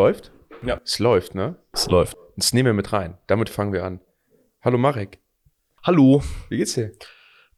[0.00, 0.32] Läuft?
[0.64, 0.80] Ja.
[0.82, 1.56] Es läuft, ne?
[1.72, 2.16] Es läuft.
[2.34, 3.18] Das nehmen wir mit rein.
[3.26, 4.00] Damit fangen wir an.
[4.62, 5.18] Hallo Marek.
[5.82, 6.22] Hallo.
[6.48, 6.92] Wie geht's dir?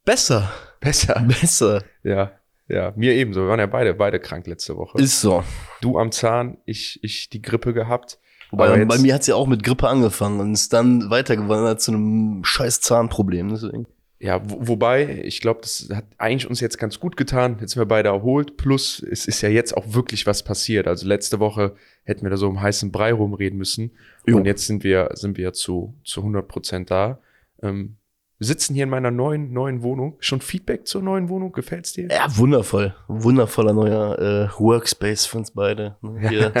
[0.03, 0.51] Besser.
[0.81, 1.25] Besser.
[1.25, 1.85] Besser.
[2.03, 2.33] Ja,
[2.67, 2.91] ja.
[2.97, 3.43] Mir ebenso.
[3.43, 4.99] Wir waren ja beide, beide krank letzte Woche.
[4.99, 5.41] Ist so.
[5.79, 8.19] du am Zahn, ich, ich die Grippe gehabt.
[8.51, 12.43] Wobei, bei mir hat's ja auch mit Grippe angefangen und ist dann weitergewandert zu einem
[12.43, 13.51] scheiß Zahnproblem.
[13.51, 13.87] Deswegen.
[14.19, 17.55] Ja, wo, wobei, ich glaube, das hat eigentlich uns jetzt ganz gut getan.
[17.61, 18.57] Jetzt sind wir beide erholt.
[18.57, 20.89] Plus, es ist ja jetzt auch wirklich was passiert.
[20.89, 23.91] Also letzte Woche hätten wir da so im heißen Brei rumreden müssen.
[24.25, 24.37] Jo.
[24.37, 27.19] Und jetzt sind wir, sind wir zu, zu 100 Prozent da.
[27.61, 27.97] Ähm,
[28.39, 30.17] wir sitzen hier in meiner neuen, neuen Wohnung.
[30.19, 31.53] Schon Feedback zur neuen Wohnung?
[31.53, 32.09] Gefällt's dir?
[32.09, 32.93] Ja, wundervoll.
[33.07, 35.95] Wundervoller neuer äh, Workspace für uns beide.
[36.01, 36.51] Ne?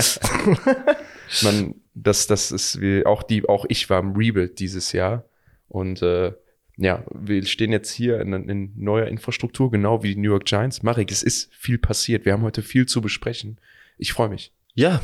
[1.43, 5.25] Man, das, das ist wie, auch die, auch ich war im Rebuild dieses Jahr.
[5.67, 6.31] Und äh,
[6.77, 10.83] ja, wir stehen jetzt hier in, in neuer Infrastruktur, genau wie die New York Giants.
[10.83, 12.23] Marek, es ist viel passiert.
[12.23, 13.59] Wir haben heute viel zu besprechen.
[13.97, 14.53] Ich freue mich.
[14.73, 15.01] ja,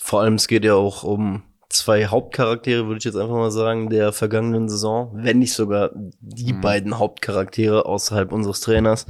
[0.00, 3.90] vor allem es geht ja auch um zwei Hauptcharaktere, würde ich jetzt einfach mal sagen,
[3.90, 6.60] der vergangenen Saison, wenn nicht sogar die Mhm.
[6.62, 9.06] beiden Hauptcharaktere außerhalb unseres Trainers.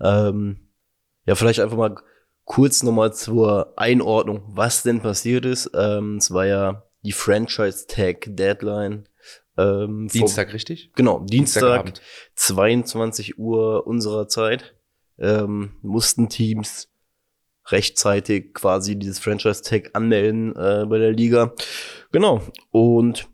[0.00, 0.68] Ähm,
[1.24, 1.96] ja, vielleicht einfach mal
[2.44, 5.70] kurz nochmal zur Einordnung, was denn passiert ist.
[5.74, 9.08] Ähm, es war ja die Franchise Tag Deadline.
[9.56, 10.92] Ähm, vor- Dienstag, richtig?
[10.94, 12.02] Genau, Dienstag, Dienstagabend.
[12.34, 14.74] 22 Uhr unserer Zeit,
[15.18, 16.88] ähm, mussten Teams
[17.70, 21.54] rechtzeitig quasi dieses Franchise-Tag anmelden äh, bei der Liga.
[22.12, 22.42] Genau.
[22.70, 23.28] Und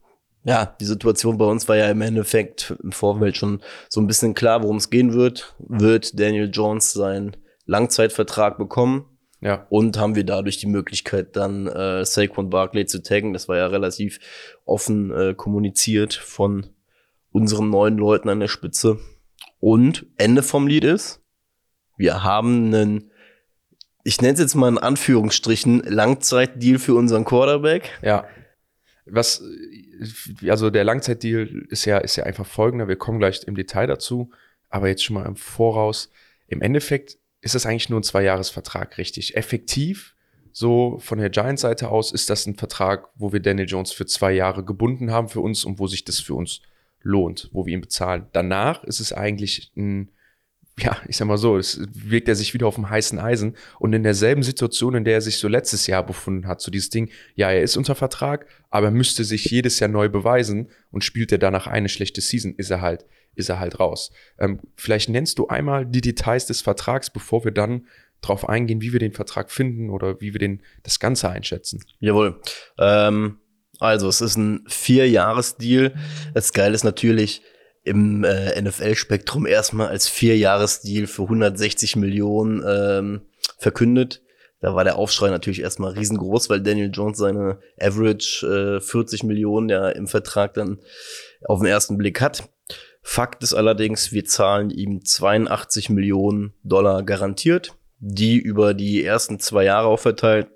[0.45, 4.35] ja, die Situation bei uns war ja im Endeffekt im Vorfeld schon so ein bisschen
[4.35, 5.55] klar, worum es gehen wird.
[5.59, 9.07] Wird Daniel Jones seinen Langzeitvertrag bekommen?
[9.41, 9.67] Ja.
[9.69, 13.33] Und haben wir dadurch die Möglichkeit, dann äh, Saquon Barkley zu taggen.
[13.33, 14.19] Das war ja relativ
[14.65, 16.67] offen äh, kommuniziert von
[17.31, 18.99] unseren neuen Leuten an der Spitze.
[19.61, 21.23] Und Ende vom Lied ist,
[21.97, 23.11] wir haben einen,
[24.05, 27.91] ich nenne es jetzt mal in Anführungsstrichen, Langzeitdeal für unseren Quarterback.
[28.03, 28.27] Ja.
[29.07, 29.43] Was,
[30.47, 32.87] also der Langzeitdeal ist ja, ist ja einfach folgender.
[32.87, 34.31] Wir kommen gleich im Detail dazu.
[34.69, 36.11] Aber jetzt schon mal im Voraus.
[36.47, 39.37] Im Endeffekt ist das eigentlich nur ein Zweijahresvertrag, richtig?
[39.37, 40.15] Effektiv,
[40.53, 44.33] so von der Giants-Seite aus, ist das ein Vertrag, wo wir Daniel Jones für zwei
[44.33, 46.61] Jahre gebunden haben für uns und wo sich das für uns
[47.03, 48.27] lohnt, wo wir ihn bezahlen.
[48.33, 50.11] Danach ist es eigentlich ein,
[50.79, 53.93] ja, ich sag mal so, es wirkt er sich wieder auf dem heißen Eisen und
[53.93, 57.11] in derselben Situation, in der er sich so letztes Jahr befunden hat, so dieses Ding,
[57.37, 61.31] ja, er ist unter Vertrag, aber er müsste sich jedes Jahr neu beweisen und spielt
[61.31, 64.11] er danach eine schlechte Season, ist er halt, ist er halt raus.
[64.39, 67.87] Ähm, vielleicht nennst du einmal die Details des Vertrags, bevor wir dann
[68.21, 71.85] drauf eingehen, wie wir den Vertrag finden oder wie wir den, das Ganze einschätzen.
[72.01, 72.41] Jawohl.
[72.79, 73.39] Ähm,
[73.81, 75.95] also, es ist ein Vier-Jahres-Deal.
[76.33, 77.43] Das Geile ist natürlich
[77.85, 83.23] im äh, NFL-Spektrum erstmal als Vier-Jahres-Deal für 160 Millionen ähm,
[83.59, 84.23] verkündet.
[84.61, 89.69] Da war der Aufschrei natürlich erstmal riesengroß, weil Daniel Jones seine Average äh, 40 Millionen
[89.69, 90.79] ja im Vertrag dann
[91.45, 92.49] auf den ersten Blick hat.
[93.03, 99.65] Fakt ist allerdings, wir zahlen ihm 82 Millionen Dollar garantiert, die über die ersten zwei
[99.65, 100.49] Jahre aufverteilt.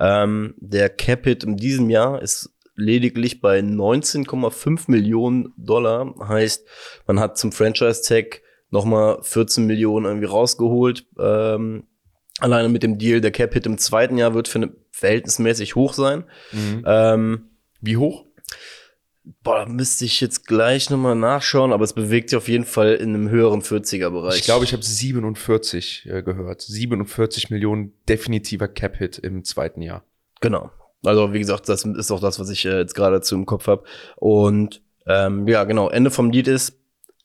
[0.00, 6.14] Ähm, der Capit in diesem Jahr ist lediglich bei 19,5 Millionen Dollar.
[6.28, 6.66] Heißt,
[7.06, 11.06] man hat zum Franchise-Tag nochmal 14 Millionen irgendwie rausgeholt.
[11.18, 11.84] Ähm,
[12.38, 16.24] alleine mit dem Deal, der Capit im zweiten Jahr wird für eine verhältnismäßig hoch sein.
[16.84, 18.24] Ähm, Wie hoch?
[19.42, 22.94] boah, da müsste ich jetzt gleich nochmal nachschauen, aber es bewegt sich auf jeden Fall
[22.94, 24.36] in einem höheren 40er-Bereich.
[24.36, 26.62] Ich glaube, ich habe 47 äh, gehört.
[26.62, 30.04] 47 Millionen definitiver Cap-Hit im zweiten Jahr.
[30.40, 30.70] Genau.
[31.04, 33.66] Also wie gesagt, das ist auch das, was ich äh, jetzt gerade dazu im Kopf
[33.66, 33.84] habe.
[34.16, 36.78] Und ähm, ja, genau, Ende vom Lied ist,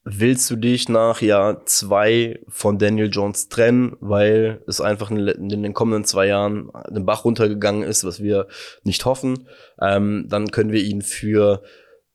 [0.04, 5.74] willst du dich nach Jahr zwei von Daniel Jones trennen, weil es einfach in, den
[5.74, 8.48] kommenden zwei Jahren den Bach runtergegangen ist, was wir
[8.84, 9.48] nicht hoffen,
[9.82, 11.62] ähm, dann können wir ihn für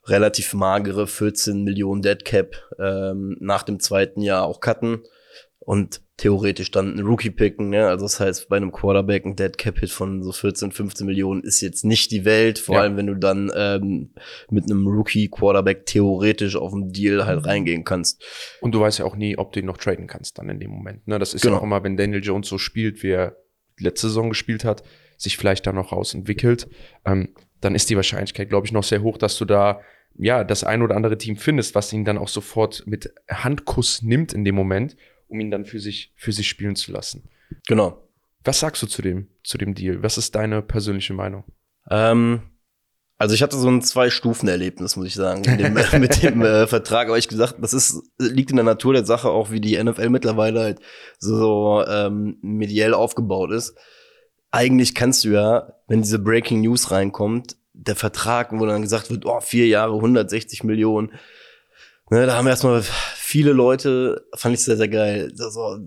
[0.07, 5.03] relativ magere 14 Millionen Dead Cap ähm, nach dem zweiten Jahr auch cutten
[5.61, 7.71] und theoretisch dann einen Rookie picken.
[7.71, 7.87] Ne?
[7.89, 11.43] Also das heißt, bei einem Quarterback ein Dead Cap Hit von so 14, 15 Millionen
[11.43, 12.83] ist jetzt nicht die Welt, vor Ja.
[12.83, 14.15] allem wenn du dann ähm,
[14.51, 18.23] mit einem Rookie Quarterback theoretisch auf den Deal halt reingehen kannst.
[18.61, 20.71] Und du weißt ja auch nie, ob du ihn noch traden kannst dann in dem
[20.71, 21.07] Moment.
[21.09, 21.19] Ne?
[21.19, 21.55] Das ist Genau.
[21.57, 23.37] ja auch immer, wenn Daniel Jones so spielt, wie er
[23.81, 24.85] letzte Saison gespielt hat,
[25.17, 26.69] sich vielleicht dann noch rausentwickelt,
[27.05, 29.81] ähm, dann ist die Wahrscheinlichkeit, glaube ich, noch sehr hoch, dass du da
[30.17, 34.33] ja das ein oder andere Team findest, was ihn dann auch sofort mit Handkuss nimmt
[34.33, 34.97] in dem Moment,
[35.35, 37.29] um ihn dann für sich, für sich spielen zu lassen.
[37.67, 38.09] Genau.
[38.45, 40.03] Was sagst du zu dem, zu dem Deal?
[40.03, 41.45] Was ist deine persönliche Meinung?
[41.91, 42.43] Ähm,
[43.19, 47.09] also ich hatte so ein Zwei-Stufen-Erlebnis, muss ich sagen, mit dem, mit dem äh, Vertrag.
[47.09, 50.09] Aber ich gesagt, das ist liegt in der Natur der Sache auch, wie die NFL
[50.11, 50.81] mittlerweile halt
[51.19, 53.75] so ähm, mediell aufgebaut ist.
[54.51, 59.27] eigentlich kannst du ja, wenn diese Breaking News reinkommt, der Vertrag, wo dann gesagt wird,
[59.27, 61.11] oh, vier Jahre, 160 Millionen,
[62.11, 65.79] Ne, da haben erstmal viele Leute, fand ich sehr, sehr geil, so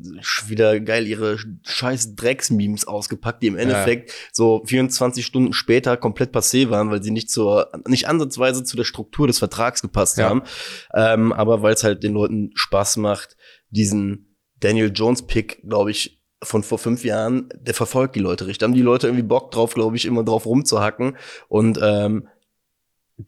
[0.48, 4.16] wieder geil ihre scheiß Drecks-Memes ausgepackt, die im Endeffekt ja.
[4.32, 8.84] so 24 Stunden später komplett passé waren, weil sie nicht zur, nicht ansatzweise zu der
[8.84, 10.30] Struktur des Vertrags gepasst ja.
[10.30, 10.42] haben.
[10.96, 13.38] Ähm, aber weil es halt den Leuten Spaß macht,
[13.70, 18.60] diesen Daniel Jones-Pick, glaube ich, von vor fünf Jahren, der verfolgt die Leute richtig.
[18.60, 21.18] Da haben die Leute irgendwie Bock drauf, glaube ich, immer drauf rumzuhacken.
[21.48, 22.28] Und ähm,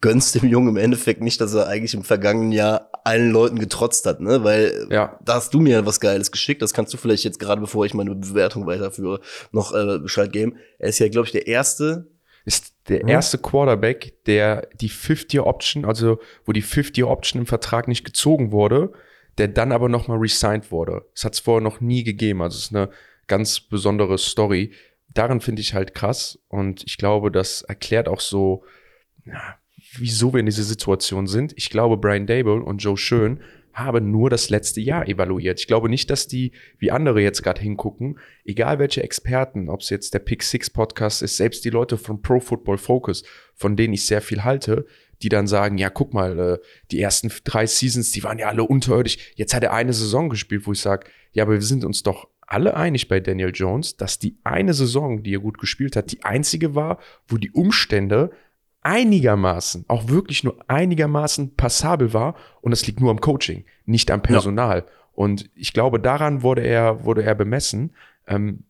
[0.00, 4.06] gönnst dem Jungen im Endeffekt nicht, dass er eigentlich im vergangenen Jahr allen Leuten getrotzt
[4.06, 4.44] hat, ne?
[4.44, 5.18] Weil ja.
[5.24, 6.62] da hast du mir was Geiles geschickt.
[6.62, 9.20] Das kannst du vielleicht jetzt gerade, bevor ich meine Bewertung weiterführe,
[9.50, 10.56] noch äh, Bescheid geben.
[10.78, 12.08] Er ist ja, glaube ich, der erste.
[12.44, 18.50] Ist der erste Quarterback, der die 50-Year-Option, also wo die 50-Year-Option im Vertrag nicht gezogen
[18.50, 18.92] wurde,
[19.38, 21.04] der dann aber nochmal resigned wurde.
[21.14, 22.42] Das hat es vorher noch nie gegeben.
[22.42, 22.90] Also es ist eine
[23.26, 24.72] ganz besondere Story.
[25.12, 28.64] Darin finde ich halt krass und ich glaube, das erklärt auch so,
[29.26, 29.59] ja,
[29.98, 31.52] wieso wir in dieser Situation sind.
[31.56, 33.40] Ich glaube, Brian Dable und Joe Schön
[33.72, 35.60] haben nur das letzte Jahr evaluiert.
[35.60, 39.90] Ich glaube nicht, dass die, wie andere jetzt gerade hingucken, egal welche Experten, ob es
[39.90, 43.22] jetzt der Pick Six Podcast ist, selbst die Leute von Pro Football Focus,
[43.54, 44.86] von denen ich sehr viel halte,
[45.22, 46.58] die dann sagen, ja, guck mal, äh,
[46.90, 49.18] die ersten drei Seasons, die waren ja alle unterirdisch.
[49.36, 52.28] Jetzt hat er eine Saison gespielt, wo ich sage, ja, aber wir sind uns doch
[52.46, 56.24] alle einig bei Daniel Jones, dass die eine Saison, die er gut gespielt hat, die
[56.24, 56.98] einzige war,
[57.28, 58.30] wo die Umstände
[58.82, 62.34] einigermaßen, auch wirklich nur einigermaßen passabel war.
[62.60, 64.78] Und das liegt nur am Coaching, nicht am Personal.
[64.78, 64.84] Ja.
[65.12, 67.94] Und ich glaube, daran wurde er, wurde er bemessen.
[68.26, 68.64] Ähm,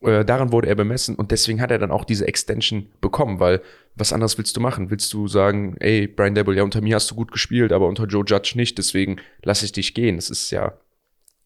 [0.00, 3.60] äh, daran wurde er bemessen und deswegen hat er dann auch diese Extension bekommen, weil
[3.96, 4.90] was anderes willst du machen?
[4.90, 8.04] Willst du sagen, ey, Brian Dable, ja, unter mir hast du gut gespielt, aber unter
[8.04, 10.14] Joe Judge nicht, deswegen lasse ich dich gehen.
[10.16, 10.74] Das ist ja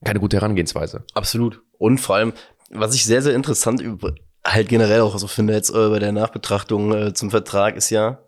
[0.04, 1.04] keine gute Herangehensweise.
[1.14, 1.62] Absolut.
[1.78, 2.34] Und vor allem,
[2.68, 3.80] was ich sehr, sehr interessant
[4.44, 8.24] halt generell auch so finde jetzt äh, bei der Nachbetrachtung äh, zum Vertrag ist ja,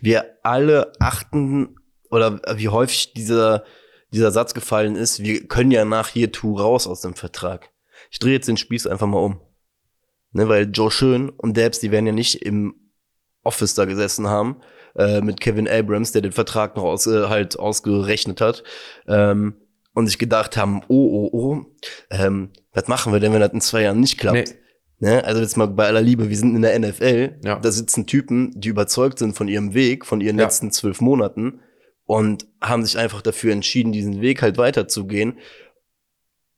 [0.00, 1.76] wir alle achten
[2.10, 3.64] oder wie häufig dieser,
[4.12, 7.70] dieser Satz gefallen ist, wir können ja nach hier tu raus aus dem Vertrag.
[8.10, 9.40] Ich drehe jetzt den Spieß einfach mal um.
[10.32, 12.74] Ne, weil Joe Schön und Debs, die werden ja nicht im
[13.44, 14.60] Office da gesessen haben,
[14.94, 18.62] äh, mit Kevin Abrams, der den Vertrag noch aus, äh, halt ausgerechnet hat,
[19.06, 19.56] ähm,
[19.94, 21.66] und sich gedacht haben, oh, oh, oh,
[22.10, 24.48] ähm, was machen wir denn, wenn das in zwei Jahren nicht klappt?
[24.48, 24.54] Nee.
[25.00, 25.24] Ne?
[25.24, 27.58] Also jetzt mal bei aller Liebe, wir sind in der NFL, ja.
[27.58, 30.44] da sitzen Typen, die überzeugt sind von ihrem Weg, von ihren ja.
[30.44, 31.60] letzten zwölf Monaten
[32.04, 35.38] und haben sich einfach dafür entschieden, diesen Weg halt weiterzugehen.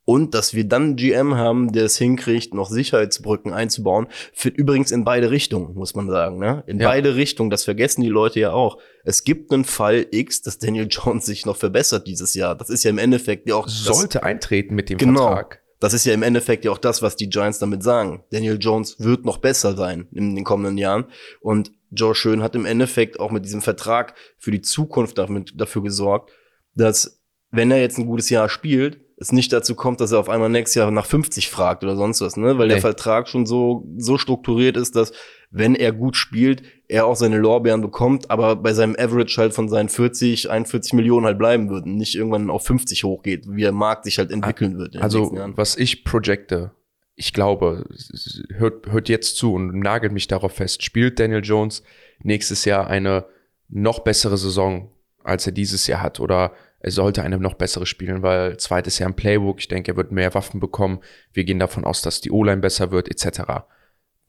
[0.03, 4.91] Und dass wir dann einen GM haben, der es hinkriegt, noch Sicherheitsbrücken einzubauen, führt übrigens
[4.91, 6.39] in beide Richtungen, muss man sagen.
[6.39, 6.63] Ne?
[6.65, 6.89] In ja.
[6.89, 8.79] beide Richtungen, das vergessen die Leute ja auch.
[9.03, 12.55] Es gibt einen Fall X, dass Daniel Jones sich noch verbessert dieses Jahr.
[12.55, 13.67] Das ist ja im Endeffekt ja auch.
[13.67, 15.60] Sollte eintreten mit dem genau, Vertrag.
[15.81, 18.23] Das ist ja im Endeffekt ja auch das, was die Giants damit sagen.
[18.29, 21.05] Daniel Jones wird noch besser sein in den kommenden Jahren.
[21.41, 25.81] Und Joe Schön hat im Endeffekt auch mit diesem Vertrag für die Zukunft damit, dafür
[25.81, 26.31] gesorgt,
[26.75, 27.19] dass,
[27.49, 30.49] wenn er jetzt ein gutes Jahr spielt, es nicht dazu kommt, dass er auf einmal
[30.49, 32.57] nächstes Jahr nach 50 fragt oder sonst was, ne?
[32.57, 35.13] Weil der Vertrag schon so, so strukturiert ist, dass
[35.51, 39.69] wenn er gut spielt, er auch seine Lorbeeren bekommt, aber bei seinem Average halt von
[39.69, 44.05] seinen 40, 41 Millionen halt bleiben würden, nicht irgendwann auf 50 hochgeht, wie der Markt
[44.05, 44.97] sich halt entwickeln wird.
[44.97, 46.71] also, was ich projecte,
[47.13, 47.85] ich glaube,
[48.55, 51.83] hört, hört jetzt zu und nagelt mich darauf fest, spielt Daniel Jones
[52.23, 53.25] nächstes Jahr eine
[53.69, 54.89] noch bessere Saison,
[55.23, 59.09] als er dieses Jahr hat oder er sollte eine noch bessere spielen, weil zweites Jahr
[59.09, 60.99] im Playbook, ich denke, er wird mehr Waffen bekommen.
[61.33, 63.63] Wir gehen davon aus, dass die O-Line besser wird, etc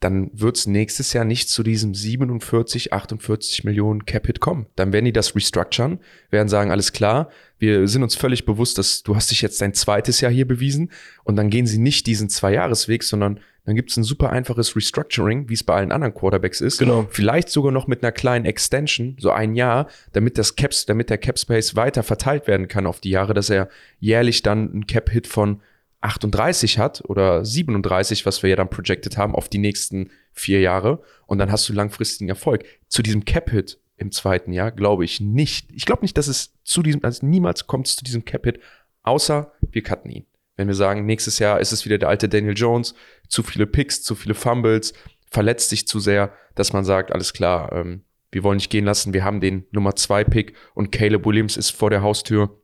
[0.03, 4.67] dann wird es nächstes Jahr nicht zu diesem 47, 48 Millionen Cap-Hit kommen.
[4.75, 9.03] Dann werden die das restructuren, werden sagen, alles klar, wir sind uns völlig bewusst, dass
[9.03, 10.91] du hast dich jetzt dein zweites Jahr hier bewiesen
[11.23, 15.47] und dann gehen sie nicht diesen Zwei-Jahres-Weg, sondern dann gibt es ein super einfaches Restructuring,
[15.49, 16.79] wie es bei allen anderen Quarterbacks ist.
[16.79, 17.07] Genau.
[17.09, 21.17] Vielleicht sogar noch mit einer kleinen Extension, so ein Jahr, damit das Caps, damit der
[21.17, 25.09] Cap Space weiter verteilt werden kann auf die Jahre, dass er jährlich dann einen Cap
[25.09, 25.61] Hit von
[26.01, 31.01] 38 hat oder 37, was wir ja dann projected haben, auf die nächsten vier Jahre.
[31.25, 32.65] Und dann hast du langfristigen Erfolg.
[32.89, 35.71] Zu diesem Cap-Hit im zweiten Jahr glaube ich nicht.
[35.71, 38.59] Ich glaube nicht, dass es zu diesem, also niemals kommt es zu diesem Cap-Hit,
[39.03, 40.25] außer wir cutten ihn.
[40.55, 42.93] Wenn wir sagen, nächstes Jahr ist es wieder der alte Daniel Jones,
[43.27, 44.93] zu viele Picks, zu viele Fumbles,
[45.29, 49.13] verletzt sich zu sehr, dass man sagt, alles klar, ähm, wir wollen nicht gehen lassen,
[49.13, 52.63] wir haben den Nummer zwei Pick und Caleb Williams ist vor der Haustür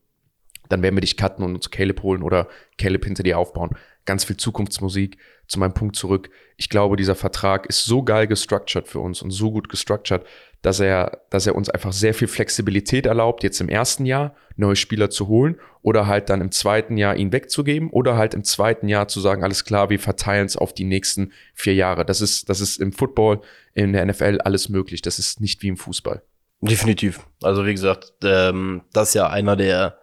[0.70, 3.72] dann werden wir dich cutten und uns Caleb holen oder Caleb hinter dir aufbauen.
[4.06, 5.18] Ganz viel Zukunftsmusik.
[5.48, 6.30] Zu meinem Punkt zurück.
[6.58, 10.24] Ich glaube, dieser Vertrag ist so geil gestructured für uns und so gut gestructured,
[10.62, 14.76] dass er, dass er uns einfach sehr viel Flexibilität erlaubt, jetzt im ersten Jahr neue
[14.76, 18.90] Spieler zu holen oder halt dann im zweiten Jahr ihn wegzugeben oder halt im zweiten
[18.90, 22.04] Jahr zu sagen, alles klar, wir verteilen es auf die nächsten vier Jahre.
[22.06, 23.40] Das ist, das ist im Football,
[23.74, 25.02] in der NFL alles möglich.
[25.02, 26.22] Das ist nicht wie im Fußball.
[26.62, 27.26] Definitiv.
[27.42, 29.98] Also wie gesagt, ähm, das ist ja einer der,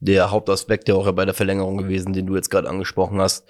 [0.00, 3.48] der Hauptaspekte auch bei der Verlängerung gewesen, den du jetzt gerade angesprochen hast.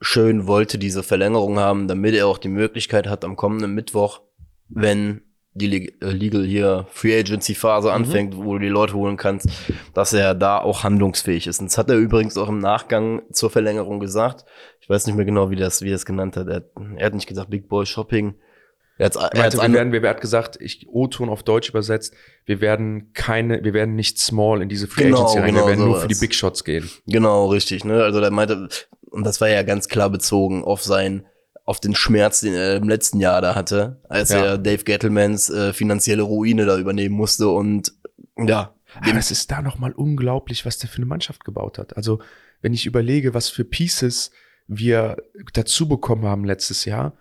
[0.00, 4.20] Schön wollte diese Verlängerung haben, damit er auch die Möglichkeit hat, am kommenden Mittwoch,
[4.68, 5.22] wenn
[5.54, 7.94] die äh, Legal hier Free Agency Phase mhm.
[7.94, 9.48] anfängt, wo du die Leute holen kannst,
[9.94, 11.60] dass er da auch handlungsfähig ist.
[11.60, 14.44] Und das hat er übrigens auch im Nachgang zur Verlängerung gesagt.
[14.80, 16.48] Ich weiß nicht mehr genau, wie das, wie er es genannt hat.
[16.48, 16.64] Er,
[16.96, 18.34] er hat nicht gesagt Big Boy Shopping.
[18.98, 22.14] Er, hat's, er, meinte, wir, werden, wir hat gesagt, ich O-Ton auf Deutsch übersetzt,
[22.44, 25.68] wir werden keine, wir werden nicht small in diese Free genau, Agency rein, genau, wir
[25.68, 25.92] werden sowas.
[25.92, 26.90] nur für die Big Shots gehen.
[27.06, 27.86] Genau, richtig.
[27.86, 28.02] Ne?
[28.02, 28.68] Also der meinte,
[29.10, 31.24] und das war ja ganz klar bezogen auf sein
[31.70, 34.44] auf den Schmerz, den er im letzten Jahr da hatte, als ja.
[34.44, 37.92] er Dave Gettlemans äh, finanzielle Ruine da übernehmen musste und
[38.36, 38.74] ja.
[39.02, 41.96] Aber es ist da nochmal unglaublich, was der für eine Mannschaft gebaut hat.
[41.96, 42.20] Also,
[42.60, 44.32] wenn ich überlege, was für Pieces
[44.66, 45.16] wir
[45.52, 47.16] dazu bekommen haben letztes Jahr,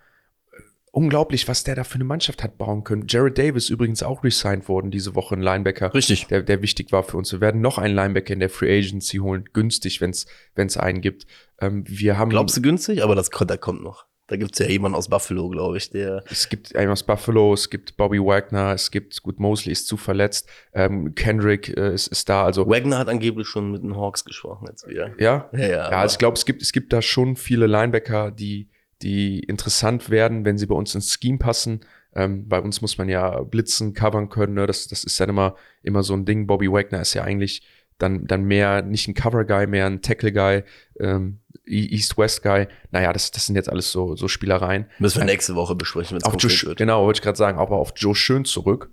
[0.91, 3.05] unglaublich, was der da für eine Mannschaft hat bauen können.
[3.07, 5.93] Jared Davis übrigens auch resigned worden diese Woche, ein Linebacker.
[5.93, 6.25] Richtig.
[6.25, 7.31] Der, der wichtig war für uns.
[7.31, 11.27] Wir werden noch einen Linebacker in der Free Agency holen, günstig, wenn es einen gibt.
[11.59, 13.03] Ähm, wir haben Glaubst du günstig?
[13.03, 14.08] Aber das da kommt noch.
[14.29, 16.23] Da gibt's ja jemanden aus Buffalo, glaube ich, der.
[16.29, 19.97] Es gibt einen aus Buffalo, es gibt Bobby Wagner, es gibt, gut, Mosley ist zu
[19.97, 22.43] verletzt, ähm, Kendrick äh, ist, ist da.
[22.43, 25.11] Also Wagner hat angeblich schon mit den Hawks gesprochen jetzt wieder.
[25.19, 25.49] Ja?
[25.51, 25.67] Ja, ja.
[25.67, 28.69] ja also ich glaube, es gibt, es gibt da schon viele Linebacker, die,
[29.01, 31.81] die interessant werden, wenn sie bei uns ins Scheme passen.
[32.15, 34.53] Ähm, bei uns muss man ja blitzen, covern können.
[34.53, 34.67] Ne?
[34.67, 36.45] Das, das ist dann immer, immer so ein Ding.
[36.45, 37.63] Bobby Wagner ist ja eigentlich
[37.97, 40.63] dann, dann mehr nicht ein Cover-Guy, mehr ein Tackle-Guy,
[40.99, 42.67] ähm, East-West-Guy.
[42.91, 44.85] Naja, das, das sind jetzt alles so, so Spielereien.
[44.99, 46.77] Müssen wir ähm, nächste Woche besprechen, wenn es Joe, wird.
[46.77, 48.91] Genau, wollte ich gerade sagen, aber auf Joe Schön zurück.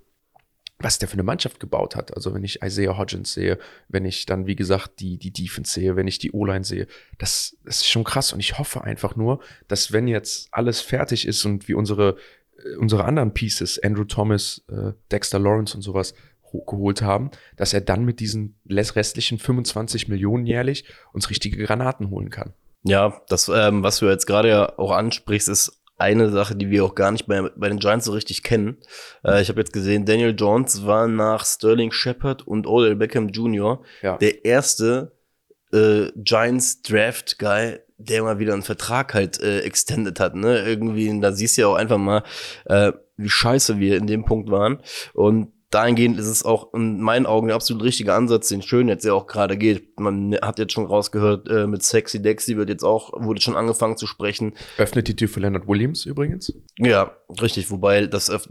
[0.79, 2.15] Was der für eine Mannschaft gebaut hat.
[2.15, 3.57] Also wenn ich Isaiah Hodgins sehe,
[3.87, 6.85] wenn ich dann, wie gesagt, die, die Defense sehe, wenn ich die O-Line sehe,
[7.17, 8.31] das, das ist schon krass.
[8.31, 12.17] Und ich hoffe einfach nur, dass wenn jetzt alles fertig ist und wie unsere,
[12.63, 16.13] äh, unsere anderen Pieces, Andrew Thomas, äh, Dexter Lawrence und sowas,
[16.65, 22.29] geholt haben, dass er dann mit diesen restlichen 25 Millionen jährlich uns richtige Granaten holen
[22.29, 22.53] kann.
[22.87, 26.85] Ja, das, ähm, was du jetzt gerade ja auch ansprichst, ist eine Sache, die wir
[26.85, 28.77] auch gar nicht bei, bei den Giants so richtig kennen.
[29.23, 33.81] Äh, ich habe jetzt gesehen, Daniel Jones war nach Sterling Shepard und Odell Beckham Jr.
[34.01, 34.17] Ja.
[34.17, 35.11] der erste
[35.73, 40.35] äh, Giants Draft Guy, der mal wieder einen Vertrag halt äh, extended hat.
[40.35, 40.59] Ne?
[40.59, 42.23] Irgendwie, da siehst du ja auch einfach mal,
[42.65, 44.79] äh, wie scheiße wir in dem Punkt waren.
[45.13, 49.05] Und dahingehend ist es auch in meinen Augen der absolut richtige Ansatz, den Schön jetzt
[49.05, 49.99] ja auch gerade geht.
[49.99, 53.97] Man hat jetzt schon rausgehört, äh, mit Sexy Dexy wird jetzt auch, wurde schon angefangen
[53.97, 54.53] zu sprechen.
[54.77, 56.53] Öffnet die Tür für Leonard Williams übrigens?
[56.77, 58.47] Ja, richtig, wobei das öff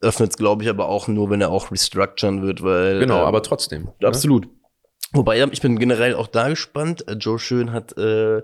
[0.00, 2.98] öffnet es, glaube ich, aber auch nur, wenn er auch restructuren wird, weil.
[2.98, 3.84] Genau, äh, aber trotzdem.
[3.84, 4.08] Ne?
[4.08, 4.46] Absolut.
[4.46, 4.50] Ne?
[5.12, 7.06] Wobei, ich bin generell auch da gespannt.
[7.06, 8.42] Äh, Joe Schön hat äh,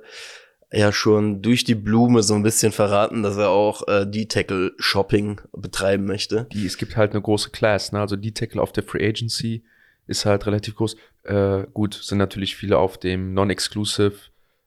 [0.72, 6.06] ja schon durch die Blume so ein bisschen verraten, dass er auch äh, D-Tackle-Shopping betreiben
[6.06, 6.46] möchte.
[6.52, 8.00] Die, es gibt halt eine große Class, ne?
[8.00, 9.64] Also D-Tackle auf der Free Agency
[10.06, 10.96] ist halt relativ groß.
[11.24, 14.14] Äh, gut, sind natürlich viele auf dem Non-Exclusive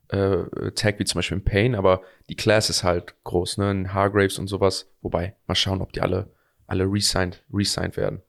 [0.09, 3.71] äh, Tag, wie zum Beispiel in Pain, aber die Class ist halt groß, ne?
[3.71, 4.88] In Hargraves und sowas.
[5.01, 6.31] Wobei, mal schauen, ob die alle,
[6.67, 8.21] alle resigned, resigned werden.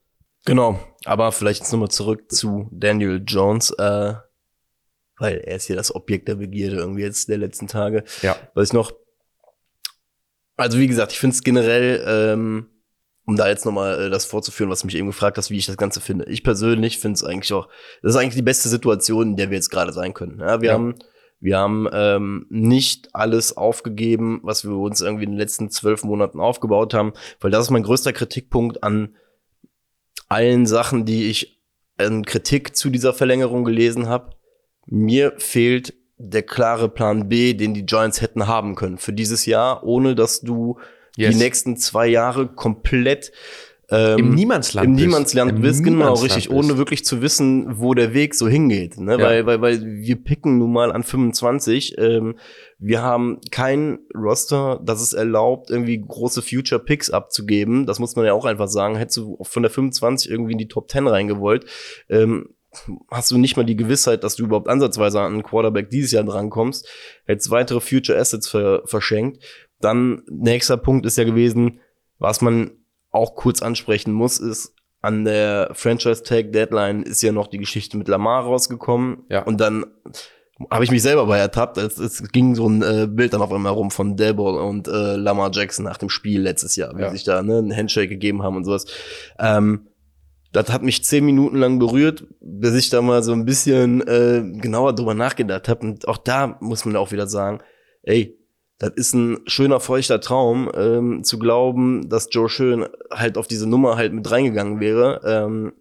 [0.46, 3.70] Genau, aber vielleicht jetzt nochmal zurück zu Daniel Jones.
[3.72, 4.14] Äh,
[5.18, 8.04] weil er ist ja das Objekt der Begierde irgendwie jetzt der letzten Tage.
[8.22, 8.36] Ja.
[8.54, 8.92] Weiß noch.
[10.56, 12.66] Also wie gesagt, ich finde es generell, ähm,
[13.26, 15.66] um da jetzt nochmal äh, das vorzuführen, was du mich eben gefragt hast, wie ich
[15.66, 16.26] das Ganze finde.
[16.26, 17.68] Ich persönlich finde es eigentlich auch,
[18.02, 20.40] das ist eigentlich die beste Situation, in der wir jetzt gerade sein können.
[20.40, 20.74] Ja, wir ja.
[20.74, 20.94] haben,
[21.40, 26.40] wir haben ähm, nicht alles aufgegeben, was wir uns irgendwie in den letzten zwölf Monaten
[26.40, 29.16] aufgebaut haben, weil das ist mein größter Kritikpunkt an
[30.28, 31.60] allen Sachen, die ich
[31.98, 34.35] in Kritik zu dieser Verlängerung gelesen habe
[34.86, 39.84] mir fehlt der klare Plan B, den die Giants hätten haben können für dieses Jahr,
[39.84, 40.78] ohne dass du
[41.16, 41.32] yes.
[41.32, 43.32] die nächsten zwei Jahre komplett
[43.88, 46.50] ähm, Im Niemandsland Im Niemandsland Im bist, genau, richtig, bist.
[46.50, 48.98] ohne wirklich zu wissen, wo der Weg so hingeht.
[48.98, 49.12] Ne?
[49.12, 49.18] Ja.
[49.18, 51.96] Weil, weil, weil wir picken nun mal an 25.
[51.96, 52.36] Ähm,
[52.78, 57.86] wir haben kein Roster, das es erlaubt, irgendwie große Future Picks abzugeben.
[57.86, 58.96] Das muss man ja auch einfach sagen.
[58.96, 61.64] Hättest du von der 25 irgendwie in die Top 10 reingewollt,
[62.08, 62.55] ähm,
[63.10, 66.24] hast du nicht mal die Gewissheit, dass du überhaupt ansatzweise an einen Quarterback dieses Jahr
[66.24, 66.88] drankommst,
[67.24, 69.42] hättest weitere Future Assets ver verschenkt.
[69.80, 71.80] Dann nächster Punkt ist ja gewesen,
[72.18, 72.70] was man
[73.10, 77.96] auch kurz ansprechen muss, ist, an der Franchise Tag Deadline ist ja noch die Geschichte
[77.96, 79.18] mit Lamar rausgekommen.
[79.28, 79.42] Ja.
[79.44, 79.86] Und dann
[80.70, 81.76] habe ich mich selber bei ertappt.
[81.76, 85.16] Es, es ging so ein äh, Bild dann auf einmal rum von Debo und äh,
[85.16, 87.10] Lamar Jackson nach dem Spiel letztes Jahr, wie Ja.
[87.10, 88.86] sich da ne, einen Handshake gegeben haben und sowas.
[89.38, 89.86] Ähm,
[90.56, 94.42] das hat mich zehn Minuten lang berührt, bis ich da mal so ein bisschen äh,
[94.58, 95.86] genauer drüber nachgedacht habe.
[95.86, 97.60] Und auch da muss man auch wieder sagen,
[98.02, 98.38] ey,
[98.78, 103.68] das ist ein schöner, feuchter Traum, ähm, zu glauben, dass Joe Schön halt auf diese
[103.68, 105.20] Nummer halt mit reingegangen wäre.
[105.24, 105.72] Ähm,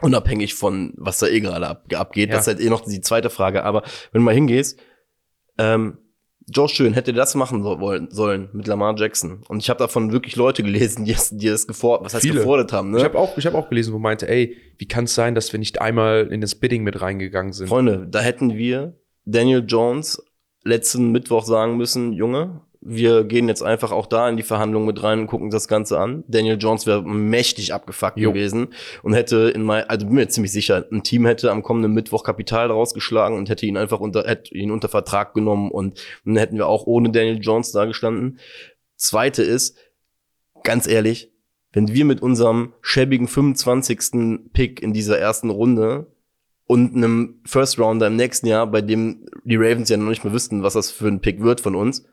[0.00, 2.30] unabhängig von, was da eh gerade ab, abgeht.
[2.30, 2.34] Ja.
[2.34, 3.62] Das ist halt eh noch die zweite Frage.
[3.62, 4.78] Aber wenn du mal hingehst,
[5.58, 5.98] ähm,
[6.48, 9.42] Joe Schön hätte das machen so, wollen, sollen mit Lamar Jackson.
[9.48, 12.38] Und ich habe davon wirklich Leute gelesen, die es, die es gefordert, was heißt Viele.
[12.38, 12.92] gefordert haben.
[12.92, 12.98] Ne?
[12.98, 15.52] Ich habe auch, ich hab auch gelesen, wo meinte, ey, wie kann es sein, dass
[15.52, 17.68] wir nicht einmal in das Bidding mit reingegangen sind?
[17.68, 20.22] Freunde, da hätten wir Daniel Jones
[20.62, 25.02] letzten Mittwoch sagen müssen, Junge, wir gehen jetzt einfach auch da in die Verhandlung mit
[25.02, 26.22] rein und gucken das Ganze an.
[26.28, 28.32] Daniel Jones wäre mächtig abgefuckt Jo.
[28.32, 28.68] gewesen
[29.02, 32.22] und hätte in mein, also bin mir ziemlich sicher, ein Team hätte am kommenden Mittwoch
[32.22, 36.56] Kapital rausgeschlagen und hätte ihn einfach unter, hätte ihn unter Vertrag genommen und dann hätten
[36.56, 38.38] wir auch ohne Daniel Jones da gestanden.
[38.96, 39.76] Zweite ist,
[40.62, 41.32] ganz ehrlich,
[41.72, 44.50] wenn wir mit unserem schäbigen 25.
[44.52, 46.06] Pick in dieser ersten Runde
[46.66, 50.32] und einem First Rounder im nächsten Jahr, bei dem die Ravens ja noch nicht mehr
[50.32, 52.06] wüssten, was das für ein Pick wird von uns,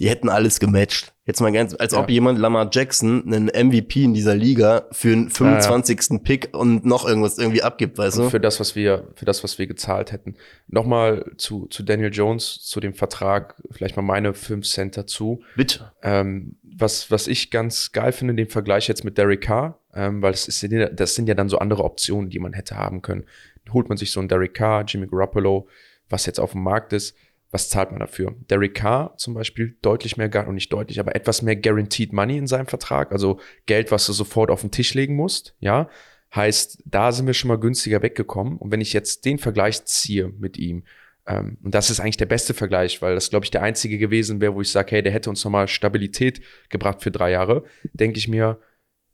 [0.00, 1.12] die hätten alles gematcht.
[1.24, 2.00] Jetzt mal ganz, als Ja.
[2.00, 6.22] ob jemand Lamar Jackson, einen MVP in dieser Liga, für einen 25.
[6.22, 8.30] Pick und noch irgendwas irgendwie abgibt, weißt Und du?
[8.30, 10.34] für das, was wir, für das, was wir gezahlt hätten.
[10.66, 15.42] Nochmal zu, zu Daniel Jones, zu dem Vertrag, vielleicht mal meine 5 Cent dazu.
[15.56, 15.92] Bitte.
[16.02, 20.32] Ähm, was, was ich ganz geil finde, den Vergleich jetzt mit Derek Carr, ähm, weil
[20.32, 23.24] das, ist, ja- das sind ja dann so andere Optionen, die man hätte haben können.
[23.72, 25.68] Holt man sich so einen Derek Carr, Jimmy Garoppolo,
[26.10, 27.16] was jetzt auf dem Markt ist,
[27.54, 28.34] was zahlt man dafür?
[28.50, 32.48] Derek Carr zum Beispiel deutlich mehr, und nicht deutlich, aber etwas mehr Guaranteed Money in
[32.48, 35.88] seinem Vertrag, also Geld, was du sofort auf den Tisch legen musst, ja.
[36.34, 38.58] Heißt, da sind wir schon mal günstiger weggekommen.
[38.58, 40.82] Und wenn ich jetzt den Vergleich ziehe mit ihm,
[41.28, 44.40] ähm, und das ist eigentlich der beste Vergleich, weil das, glaube ich, der einzige gewesen
[44.40, 47.62] wäre, wo ich sage, hey, der hätte uns nochmal Stabilität gebracht für drei Jahre,
[47.92, 48.58] denke ich mir,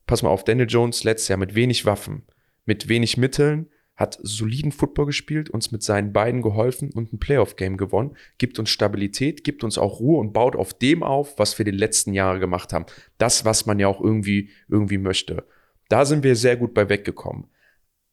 [0.07, 2.23] pass mal auf, Daniel Jones letztes Jahr mit wenig Waffen,
[2.65, 3.69] mit wenig Mitteln,
[4.01, 8.71] hat soliden Football gespielt, uns mit seinen beiden geholfen und ein Playoff-Game gewonnen, gibt uns
[8.71, 12.41] Stabilität, gibt uns auch Ruhe und baut auf dem auf, was wir die letzten Jahre
[12.41, 12.87] gemacht haben.
[13.19, 15.45] Das, was man ja auch irgendwie, irgendwie möchte.
[15.91, 17.49] Da sind wir sehr gut bei weggekommen.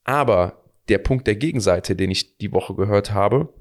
[0.03, 3.53] Aber der Punkt der Gegenseite, den ich die Woche gehört habe,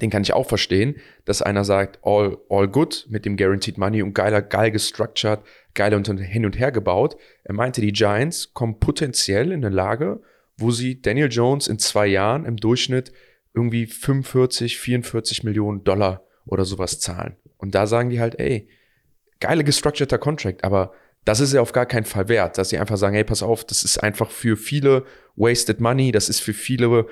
[0.00, 4.02] den kann ich auch verstehen, dass einer sagt, all, all good mit dem Guaranteed Money
[4.02, 5.40] und geiler, geil gestructured,
[5.74, 7.18] geil und hin und her gebaut.
[7.44, 10.22] Er meinte, die Giants kommen potenziell in eine Lage,
[10.56, 13.12] wo sie Daniel Jones in zwei Jahren im Durchschnitt
[13.54, 17.36] irgendwie 45, 44 Millionen Dollar oder sowas zahlen.
[17.56, 18.68] Und da sagen die halt, ey,
[19.40, 20.92] geile gestructurter Contract, aber
[21.24, 23.64] das ist ja auf gar keinen Fall wert, dass sie einfach sagen, hey, pass auf,
[23.64, 25.04] das ist einfach für viele
[25.36, 27.06] wasted money, das ist für viele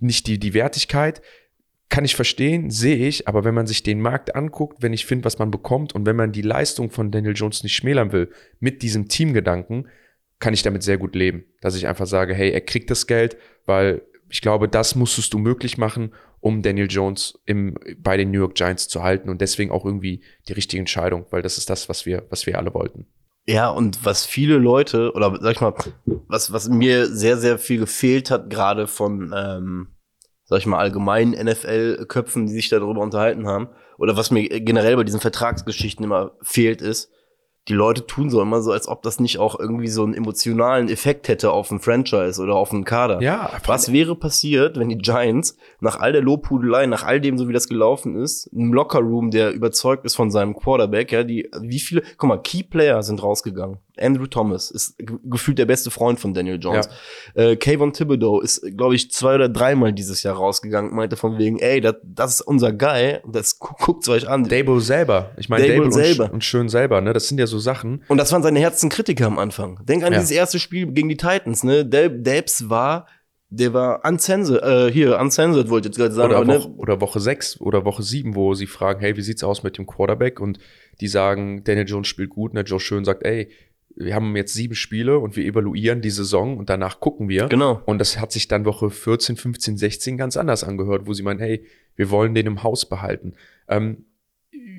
[0.00, 1.22] nicht die, die Wertigkeit.
[1.88, 5.24] Kann ich verstehen, sehe ich, aber wenn man sich den Markt anguckt, wenn ich finde,
[5.24, 8.82] was man bekommt und wenn man die Leistung von Daniel Jones nicht schmälern will, mit
[8.82, 9.86] diesem Teamgedanken,
[10.38, 11.44] kann ich damit sehr gut leben.
[11.60, 15.38] Dass ich einfach sage, hey, er kriegt das Geld, weil ich glaube, das musstest du
[15.38, 19.70] möglich machen, um Daniel Jones im, bei den New York Giants zu halten und deswegen
[19.70, 23.06] auch irgendwie die richtige Entscheidung, weil das ist das, was wir, was wir alle wollten.
[23.48, 25.74] Ja, und was viele Leute, oder sag ich mal,
[26.26, 29.88] was, was mir sehr, sehr viel gefehlt hat, gerade von, ähm,
[30.44, 33.68] sag ich mal, allgemeinen NFL-Köpfen, die sich darüber unterhalten haben,
[33.98, 37.10] oder was mir generell bei diesen Vertragsgeschichten immer fehlt, ist,
[37.68, 40.88] die Leute tun so immer so, als ob das nicht auch irgendwie so einen emotionalen
[40.88, 43.20] Effekt hätte auf ein Franchise oder auf einen Kader.
[43.22, 47.48] Ja, Was wäre passiert, wenn die Giants nach all der Lobhudelei, nach all dem, so
[47.48, 51.80] wie das gelaufen ist, im Lockerroom, der überzeugt ist von seinem Quarterback, ja, die, wie
[51.80, 53.78] viele, guck mal, Key Player sind rausgegangen.
[53.98, 56.86] Andrew Thomas ist ge- gefühlt der beste Freund von Daniel Jones.
[57.34, 61.58] Äh, Kayvon Thibodeau ist, glaube ich, zwei oder dreimal dieses Jahr rausgegangen, meinte von wegen,
[61.58, 64.44] ey, das, das ist unser Guy, das gu guckt's euch an.
[64.44, 65.30] Dabo selber.
[65.38, 66.24] Ich meine, Dable Dable, selber.
[66.26, 67.14] Und, und schön selber, ne?
[67.14, 68.02] Das sind ja so Sachen.
[68.08, 69.80] Und das waren seine härtesten Kritiker am Anfang.
[69.84, 70.18] Denk an Ja.
[70.18, 71.84] dieses erste Spiel gegen die Titans, ne?
[71.84, 73.06] Dabs war,
[73.48, 76.70] der war uncensored, äh, hier, uncensored wollte ich jetzt gerade sagen, Oder, aber ne, Woche,
[76.76, 79.86] oder Woche 6 oder Woche 7, wo sie fragen, hey, wie sieht's aus mit dem
[79.86, 80.40] Quarterback?
[80.40, 80.58] Und
[81.00, 82.50] die sagen, Daniel Jones spielt gut.
[82.52, 83.48] Und der Joe Schön sagt, ey,
[83.98, 87.46] wir haben jetzt sieben Spiele und wir evaluieren die Saison und danach gucken wir.
[87.46, 87.80] Genau.
[87.86, 91.40] Und das hat sich dann Woche 14, 15, 16 ganz anders angehört, wo sie meinen,
[91.40, 91.64] hey,
[91.94, 93.34] wir wollen den im Haus behalten.
[93.68, 94.04] Ähm,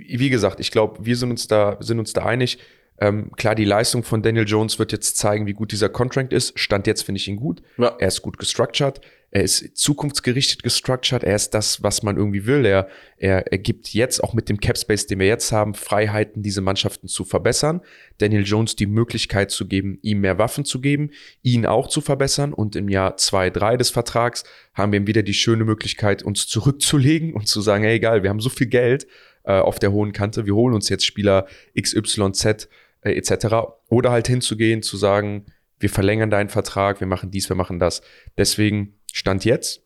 [0.07, 2.59] wie gesagt, ich glaube, wir sind uns da, sind uns da einig.
[2.99, 6.57] Ähm, klar, die Leistung von Daniel Jones wird jetzt zeigen, wie gut dieser Contract ist.
[6.59, 7.61] Stand jetzt finde ich ihn gut.
[7.77, 7.95] Ja.
[7.99, 9.01] Er ist gut gestructured.
[9.29, 12.65] er ist zukunftsgerichtet gestructured, er ist das, was man irgendwie will.
[12.65, 12.87] Er,
[13.17, 16.61] er, er gibt jetzt auch mit dem Cap Space, den wir jetzt haben, Freiheiten, diese
[16.61, 17.81] Mannschaften zu verbessern.
[18.17, 21.11] Daniel Jones die Möglichkeit zu geben, ihm mehr Waffen zu geben,
[21.43, 22.51] ihn auch zu verbessern.
[22.53, 26.47] Und im Jahr zwei drei des Vertrags haben wir ihm wieder die schöne Möglichkeit, uns
[26.47, 29.05] zurückzulegen und zu sagen, hey, egal, wir haben so viel Geld
[29.47, 31.47] äh, auf der hohen Kante, wir holen uns jetzt Spieler
[31.79, 32.67] XYZ
[33.01, 33.47] äh, etc.
[33.89, 35.45] Oder halt hinzugehen, zu sagen,
[35.79, 38.01] wir verlängern deinen Vertrag, wir machen dies, wir machen das.
[38.37, 39.81] Deswegen Stand jetzt,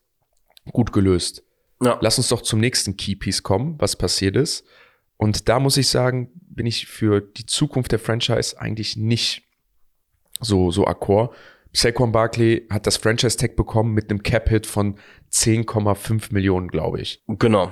[0.71, 1.43] gut gelöst.
[1.81, 1.97] Ja.
[2.01, 4.65] Lass uns doch zum nächsten Keypiece kommen, was passiert ist.
[5.17, 9.43] Und da muss ich sagen, bin ich für die Zukunft der Franchise eigentlich nicht
[10.39, 11.35] so, so akkord.
[11.73, 14.97] Saquon Barkley hat das Franchise-Tag bekommen mit einem Cap-Hit von
[15.31, 17.23] 10,5 Millionen, glaube ich.
[17.27, 17.71] Genau.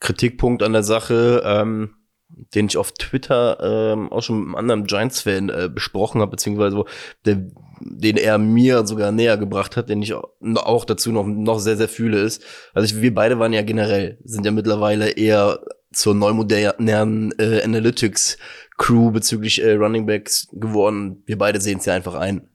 [0.00, 1.96] Kritikpunkt an der Sache, ähm,
[2.28, 6.84] den ich auf Twitter ähm, auch schon mit einem anderen Giants-Fan äh, besprochen habe, beziehungsweise
[7.24, 7.46] der,
[7.80, 11.88] den er mir sogar näher gebracht hat, den ich auch dazu noch, noch sehr, sehr
[11.88, 12.42] fühle, ist.
[12.74, 15.60] Also ich, wir beide waren ja generell, sind ja mittlerweile eher
[15.92, 21.22] zur neumodernen äh, Analytics-Crew bezüglich äh, Running Backs geworden.
[21.26, 22.48] Wir beide sehen es ja einfach ein.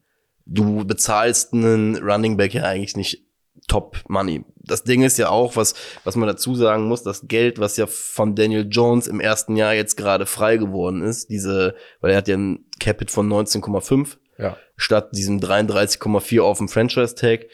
[0.45, 3.25] Du bezahlst einen Running Back ja eigentlich nicht
[3.71, 4.43] Top Money.
[4.57, 7.87] Das Ding ist ja auch, was, was man dazu sagen muss, das Geld, was ja
[7.87, 12.27] von Daniel Jones im ersten Jahr jetzt gerade frei geworden ist, diese, weil er hat
[12.27, 14.57] ja ein Capit von 19,5 ja.
[14.75, 17.45] statt diesem 33,4 auf dem Franchise-Tag,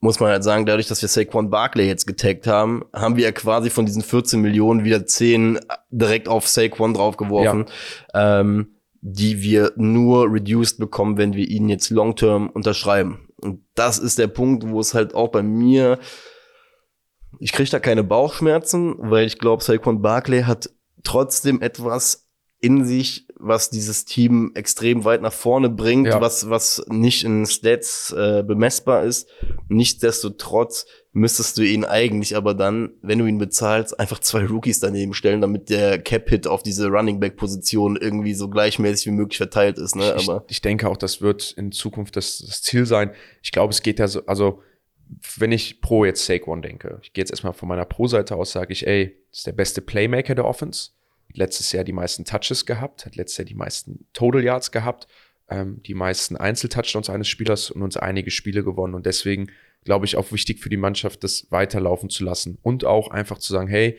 [0.00, 3.32] muss man halt sagen, dadurch, dass wir Saquon Barkley jetzt getaggt haben, haben wir ja
[3.32, 7.64] quasi von diesen 14 Millionen wieder 10 direkt auf Saquon draufgeworfen,
[8.12, 8.40] ja.
[8.40, 13.27] ähm, die wir nur reduced bekommen, wenn wir ihn jetzt long-term unterschreiben.
[13.40, 15.98] Und das ist der Punkt, wo es halt auch bei mir,
[17.38, 20.70] ich kriege da keine Bauchschmerzen, weil ich glaube, Saquon Barkley hat
[21.04, 22.28] trotzdem etwas
[22.60, 26.20] in sich, was dieses Team extrem weit nach vorne bringt, ja.
[26.20, 29.28] was, was nicht in Stats äh, bemessbar ist.
[29.68, 30.86] Nichtsdestotrotz
[31.18, 35.40] müsstest du ihn eigentlich aber dann, wenn du ihn bezahlst, einfach zwei Rookies daneben stellen,
[35.40, 39.96] damit der Cap-Hit auf diese Running Back-Position irgendwie so gleichmäßig wie möglich verteilt ist.
[39.96, 40.14] Ne?
[40.14, 43.12] Aber ich, ich denke auch, das wird in Zukunft das, das Ziel sein.
[43.42, 44.62] Ich glaube, es geht ja so, also
[45.36, 48.72] wenn ich pro jetzt Saquon denke, ich gehe jetzt erstmal von meiner Pro-Seite aus, sage
[48.72, 50.90] ich, ey, ist der beste Playmaker der Offense
[51.32, 55.06] letztes Jahr die meisten Touches gehabt, hat letztes Jahr die meisten Total Yards gehabt,
[55.48, 58.94] ähm, die meisten Einzeltouchdowns eines Spielers und uns einige Spiele gewonnen.
[58.94, 59.50] Und deswegen
[59.84, 63.52] glaube ich auch wichtig für die Mannschaft, das weiterlaufen zu lassen und auch einfach zu
[63.52, 63.98] sagen, hey,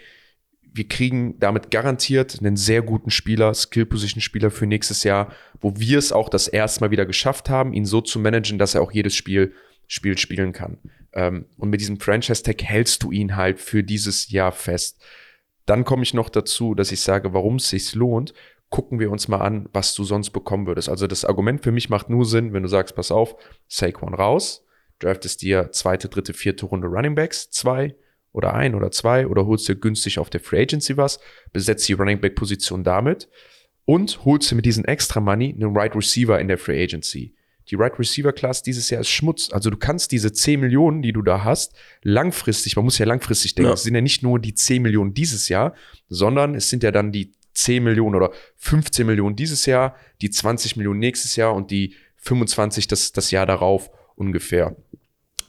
[0.62, 6.12] wir kriegen damit garantiert einen sehr guten Spieler, Skill-Position-Spieler für nächstes Jahr, wo wir es
[6.12, 9.16] auch das erste Mal wieder geschafft haben, ihn so zu managen, dass er auch jedes
[9.16, 9.54] Spiel,
[9.88, 10.78] Spiel spielen kann.
[11.14, 15.02] Ähm, und mit diesem Franchise-Tag hältst du ihn halt für dieses Jahr fest.
[15.66, 18.34] Dann komme ich noch dazu, dass ich sage, warum es sich lohnt,
[18.70, 20.90] gucken wir uns mal an, was du sonst bekommen würdest.
[20.90, 23.36] Also das Argument für mich macht nur Sinn, wenn du sagst, pass auf,
[23.68, 24.66] Saquon raus,
[25.00, 27.96] draftest dir zweite, dritte, vierte Runde Running Backs, zwei
[28.32, 31.20] oder ein oder zwei oder holst dir günstig auf der Free Agency was,
[31.52, 33.30] besetzt die Running Back Position damit
[33.86, 37.34] und holst dir mit diesen extra Money einen Right Receiver in der Free Agency.
[37.70, 39.50] Die Right Receiver Class dieses Jahr ist Schmutz.
[39.52, 43.56] Also du kannst diese 10 Millionen, die du da hast, langfristig, man muss ja langfristig
[43.56, 43.74] denken, ja.
[43.74, 45.76] es sind ja nicht nur die 10 Millionen dieses Jahr,
[46.08, 50.78] sondern es sind ja dann die 10 Millionen oder 15 Millionen dieses Jahr, die 20
[50.78, 54.76] Millionen nächstes Jahr und die 25 das, das Jahr darauf ungefähr.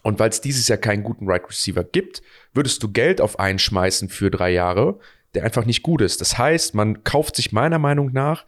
[0.02, 2.22] Und weil es dieses Jahr keinen guten Right Receiver gibt,
[2.54, 4.98] würdest du Geld auf einschmeißen für drei Jahre,
[5.34, 6.20] der einfach nicht gut ist.
[6.20, 8.46] Das heißt, man kauft sich meiner Meinung nach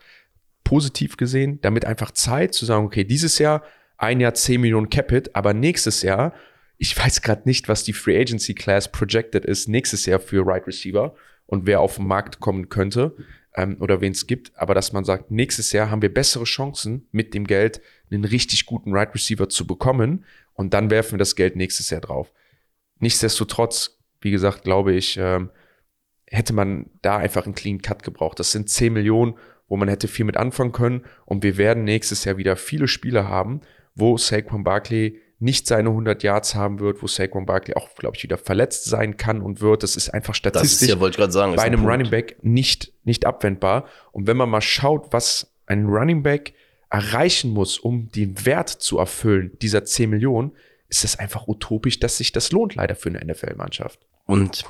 [0.64, 3.62] positiv gesehen, damit einfach Zeit zu sagen, okay, dieses Jahr
[3.96, 6.34] ein Jahr 10 Millionen Capit, aber nächstes Jahr,
[6.78, 10.66] ich weiß gerade nicht, was die Free Agency Class projected ist, nächstes Jahr für Right
[10.66, 11.14] Receiver
[11.46, 13.14] und wer auf den Markt kommen könnte
[13.54, 17.06] ähm, oder wen es gibt, aber dass man sagt, nächstes Jahr haben wir bessere Chancen,
[17.12, 21.36] mit dem Geld einen richtig guten Right Receiver zu bekommen und dann werfen wir das
[21.36, 22.32] Geld nächstes Jahr drauf.
[22.98, 25.50] Nichtsdestotrotz, wie gesagt, glaube ich, ähm,
[26.26, 28.38] hätte man da einfach einen Clean Cut gebraucht.
[28.38, 29.34] Das sind 10 Millionen
[29.72, 31.02] wo man hätte viel mit anfangen können.
[31.24, 33.62] Und wir werden nächstes Jahr wieder viele Spiele haben,
[33.94, 38.22] wo Saquon Barkley nicht seine 100 Yards haben wird, wo Saquon Barkley auch, glaube ich,
[38.22, 39.82] wieder verletzt sein kann und wird.
[39.82, 42.36] Das ist einfach statistisch das ist ja, wollte ich sagen, bei einem ein Running Back
[42.42, 43.86] nicht, nicht abwendbar.
[44.10, 46.52] Und wenn man mal schaut, was ein Running Back
[46.92, 50.52] erreichen muss, um den Wert zu erfüllen, dieser 10 Millionen,
[50.88, 53.98] ist es einfach utopisch, dass sich das lohnt, leider für eine NFL-Mannschaft.
[54.26, 54.64] Und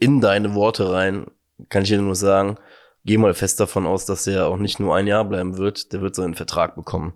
[0.00, 1.26] in deine Worte rein
[1.68, 2.56] kann ich dir nur sagen,
[3.04, 6.00] gehe mal fest davon aus, dass er auch nicht nur ein Jahr bleiben wird, der
[6.00, 7.14] wird seinen Vertrag bekommen.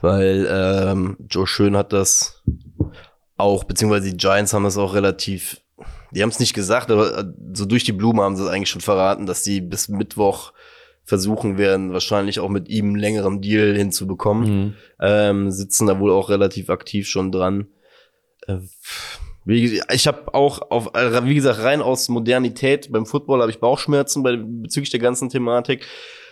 [0.00, 2.42] Weil ähm, Joe Schön hat das
[3.36, 5.60] auch, beziehungsweise die Giants haben das auch relativ,
[6.12, 8.70] die haben es nicht gesagt, aber äh, so durch die Blume haben sie es eigentlich
[8.70, 10.54] schon verraten, dass sie bis Mittwoch
[11.08, 14.50] versuchen werden, wahrscheinlich auch mit ihm einen längeren Deal hinzubekommen.
[14.50, 14.74] Mhm.
[15.00, 17.68] Ähm, sitzen da wohl auch relativ aktiv schon dran.
[18.46, 18.58] Äh,
[19.46, 24.22] ich habe auch auf, äh, wie gesagt, rein aus Modernität beim Football habe ich Bauchschmerzen
[24.22, 25.86] bei, bezüglich der ganzen Thematik.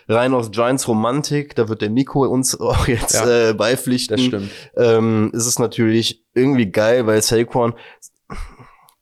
[0.09, 4.19] Rein aus Giants Romantik, da wird der Nico uns auch jetzt ja, äh, beipflichten.
[4.19, 4.51] Das stimmt.
[4.77, 7.73] Ähm, ist es natürlich irgendwie geil, weil Saquon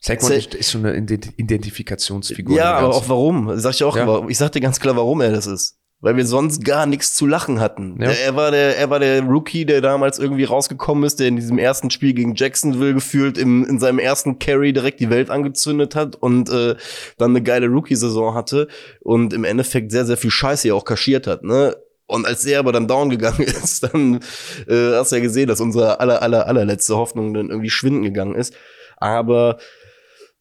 [0.05, 2.57] Saquon Sa ist schon eine Identifikationsfigur.
[2.57, 3.59] Ja, aber auch warum?
[3.59, 4.29] Sag ich auch, ja.
[4.29, 7.27] ich sag dir ganz klar, warum er das ist weil wir sonst gar nichts zu
[7.27, 7.97] lachen hatten.
[7.99, 8.11] Ja.
[8.11, 11.57] Er war der, er war der Rookie, der damals irgendwie rausgekommen ist, der in diesem
[11.57, 16.15] ersten Spiel gegen Jacksonville gefühlt im, in seinem ersten Carry direkt die Welt angezündet hat
[16.17, 16.75] und äh,
[17.17, 18.69] dann eine geile Rookie-Saison hatte
[19.01, 21.43] und im Endeffekt sehr, sehr viel Scheiße ja auch kaschiert hat.
[21.43, 21.75] Ne?
[22.07, 24.21] Und als er aber dann down gegangen ist, dann
[24.69, 28.35] äh, hast du ja gesehen, dass unsere aller, aller, allerletzte Hoffnung dann irgendwie schwinden gegangen
[28.35, 28.53] ist.
[28.99, 29.57] Aber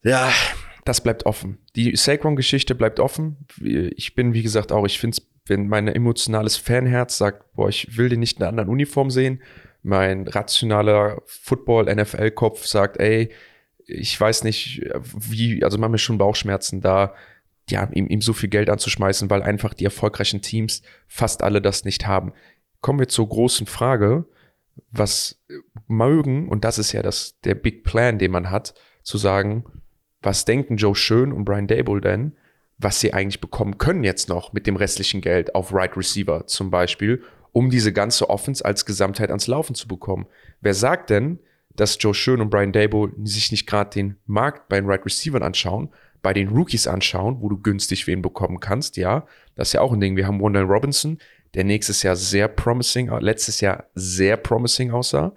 [0.03, 0.31] ja,
[0.85, 1.59] das bleibt offen.
[1.75, 3.47] Die Saquon-Geschichte bleibt offen.
[3.61, 7.97] Ich bin, wie gesagt, auch, ich finde es wenn mein emotionales Fanherz sagt, boah, ich
[7.97, 9.41] will den nicht in einer anderen Uniform sehen,
[9.81, 13.31] mein rationaler Football-NFL-Kopf sagt, ey,
[13.85, 17.13] ich weiß nicht, wie, also machen mir schon Bauchschmerzen da,
[17.69, 21.83] ja, ihm, ihm so viel Geld anzuschmeißen, weil einfach die erfolgreichen Teams fast alle das
[21.83, 22.31] nicht haben.
[22.79, 24.25] Kommen wir zur großen Frage,
[24.91, 25.43] was
[25.87, 29.65] mögen, und das ist ja das, der Big Plan, den man hat, zu sagen,
[30.23, 32.33] was denken Joe Schön und Brian Dable denn,
[32.77, 36.71] was sie eigentlich bekommen können jetzt noch mit dem restlichen Geld auf Right Receiver zum
[36.71, 40.25] Beispiel, um diese ganze Offense als Gesamtheit ans Laufen zu bekommen.
[40.61, 41.39] Wer sagt denn,
[41.75, 45.41] dass Joe Schön und Brian Dable sich nicht gerade den Markt bei den Right Receivers
[45.41, 45.89] anschauen,
[46.21, 49.91] bei den Rookies anschauen, wo du günstig wen bekommen kannst, ja, das ist ja auch
[49.91, 50.15] ein Ding.
[50.15, 51.19] Wir haben Wanda Robinson,
[51.53, 55.33] der nächstes Jahr sehr promising, letztes Jahr sehr promising aussah.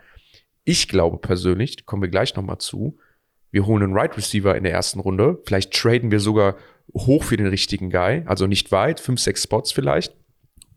[0.65, 2.99] Ich glaube persönlich, kommen wir gleich nochmal zu,
[3.51, 6.57] wir holen einen Right Receiver in der ersten Runde, vielleicht traden wir sogar
[6.95, 10.15] hoch für den richtigen Guy, also nicht weit, fünf, sechs Spots vielleicht.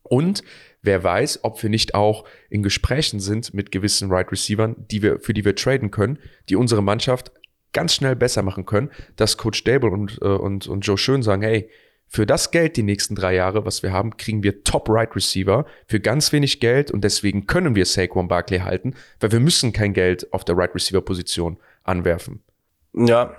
[0.03, 0.43] Und
[0.82, 5.19] wer weiß, ob wir nicht auch in Gesprächen sind mit gewissen Right Receivern, die wir,
[5.19, 7.32] für die wir traden können, die unsere Mannschaft
[7.73, 11.43] ganz schnell besser machen können, dass Coach Dable und, äh, und, und Joe Schön sagen,
[11.43, 11.69] hey,
[12.08, 15.65] für das Geld die nächsten drei Jahre, was wir haben, kriegen wir Top Right Receiver
[15.86, 19.93] für ganz wenig Geld und deswegen können wir Saquon Barkley halten, weil wir müssen kein
[19.93, 22.41] Geld auf der Right Receiver Position anwerfen.
[22.93, 23.36] Ja,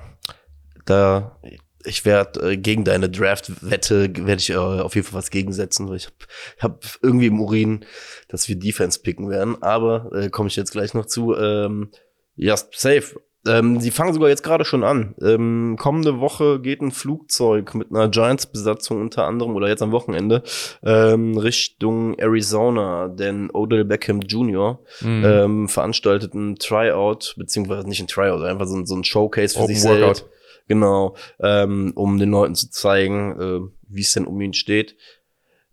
[0.87, 1.39] da
[1.85, 6.07] ich werde äh, gegen deine Draft-Wette werde ich äh, auf jeden Fall was gegensetzen, ich
[6.07, 6.17] habe
[6.59, 7.85] hab irgendwie im Urin,
[8.29, 9.63] dass wir Defense picken werden.
[9.63, 11.35] Aber äh, komme ich jetzt gleich noch zu.
[11.35, 11.91] Ähm,
[12.37, 13.21] ja, safe.
[13.47, 15.15] Ähm, sie fangen sogar jetzt gerade schon an.
[15.23, 20.43] Ähm, kommende Woche geht ein Flugzeug mit einer Giants-Besatzung unter anderem oder jetzt am Wochenende
[20.83, 24.81] ähm, Richtung Arizona, denn Odell Beckham Jr.
[25.01, 25.25] Mhm.
[25.25, 29.75] Ähm, veranstaltet ein Tryout, beziehungsweise nicht ein Tryout, einfach so, so ein Showcase für Open
[29.75, 30.17] sich Workout.
[30.17, 30.31] selbst
[30.71, 34.95] Genau, ähm, um den Leuten zu zeigen, äh, wie es denn um ihn steht.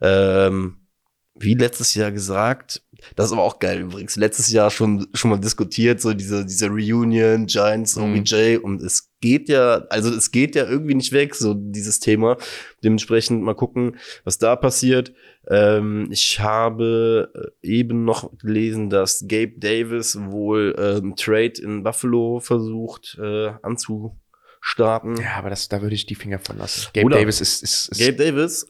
[0.02, 0.88] Ähm,
[1.36, 2.82] wie letztes Jahr gesagt,
[3.16, 4.16] das ist aber auch geil übrigens.
[4.16, 8.64] Letztes Jahr schon schon mal diskutiert so diese diese Reunion Giants OBJ mhm.
[8.64, 12.38] und es geht ja, also es geht ja irgendwie nicht weg so dieses Thema.
[12.84, 15.14] Dementsprechend mal gucken, was da passiert.
[15.50, 17.32] Ähm, ich habe
[17.64, 24.18] äh, eben noch gelesen, dass Gabe Davis wohl ähm, Trade in Buffalo versucht äh, anzu
[24.62, 25.16] starten.
[25.18, 26.88] Ja, aber das, da würde ich die Finger von lassen.
[26.94, 28.68] Gabe Oder Davis ist, ist, ist Gabe Davis,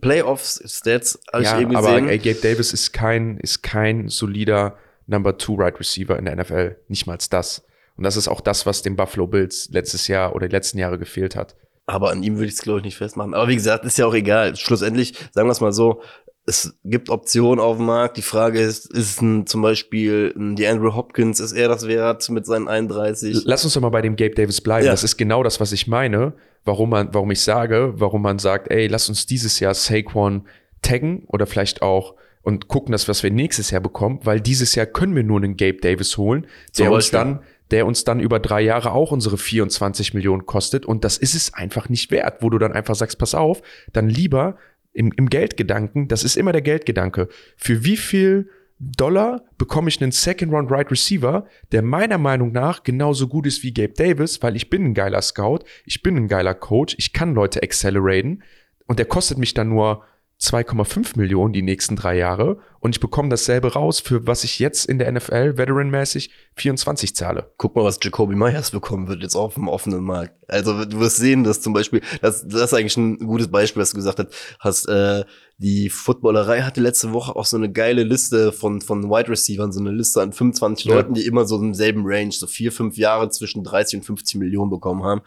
[0.00, 1.86] Playoffs, Stats, habe ja, ich eben gesehen.
[1.86, 6.36] Aber ey, Gabe Davis ist kein, ist kein solider Number Two Right Receiver in der
[6.36, 6.76] NFL.
[6.88, 7.64] Nicht mal das.
[7.96, 10.98] Und das ist auch das, was den Buffalo Bills letztes Jahr oder die letzten Jahre
[10.98, 11.56] gefehlt hat.
[11.86, 13.34] Aber an ihm würde ich es, glaube ich, nicht festmachen.
[13.34, 14.54] Aber wie gesagt, ist ja auch egal.
[14.56, 16.02] Schlussendlich, sagen wir es mal so,
[16.48, 18.16] es gibt Optionen auf dem Markt.
[18.16, 22.46] Die Frage ist, ist ein, zum Beispiel ein DeAndre Hopkins, ist er das wert mit
[22.46, 23.42] seinen 31?
[23.44, 24.86] Lass uns doch mal bei dem Gabe Davis bleiben.
[24.86, 24.92] Ja.
[24.92, 26.32] Das ist genau das, was ich meine,
[26.64, 30.46] warum man, warum ich sage, warum man sagt, ey, lass uns dieses Jahr Saquon
[30.82, 34.86] taggen oder vielleicht auch und gucken, dass was wir nächstes Jahr bekommen, weil dieses Jahr
[34.86, 36.46] können wir nur einen Gabe Davis holen,
[36.78, 40.86] der uns dann der uns dann über drei Jahre auch unsere 24 Millionen kostet.
[40.86, 43.60] Und das ist es einfach nicht wert, wo du dann einfach sagst, pass auf,
[43.92, 44.56] dann lieber
[44.98, 47.28] im, im Geldgedanken, das ist immer der Geldgedanke.
[47.56, 52.82] Für wie viel Dollar bekomme ich einen Second Round Right Receiver, der meiner Meinung nach
[52.82, 56.26] genauso gut ist wie Gabe Davis, weil ich bin ein geiler Scout, ich bin ein
[56.26, 58.42] geiler Coach, ich kann Leute acceleraten
[58.86, 60.02] und der kostet mich dann nur
[60.40, 64.84] 2,5 Millionen die nächsten drei Jahre und ich bekomme dasselbe raus, für was ich jetzt
[64.86, 67.52] in der NFL veteranmäßig 24 zahle.
[67.56, 70.34] Guck mal, was Jacoby Myers bekommen wird jetzt auf dem offenen Markt.
[70.46, 73.90] Also du wirst sehen, dass zum Beispiel, das, das ist eigentlich ein gutes Beispiel, was
[73.90, 75.24] du gesagt hast, hast äh,
[75.60, 79.80] die Footballerei hatte letzte Woche auch so eine geile Liste von, von Wide Receivers, so
[79.80, 80.94] eine Liste an 25 ja.
[80.94, 84.36] Leuten, die immer so im selben Range, so vier, fünf Jahre zwischen 30 und 50
[84.36, 85.20] Millionen bekommen haben.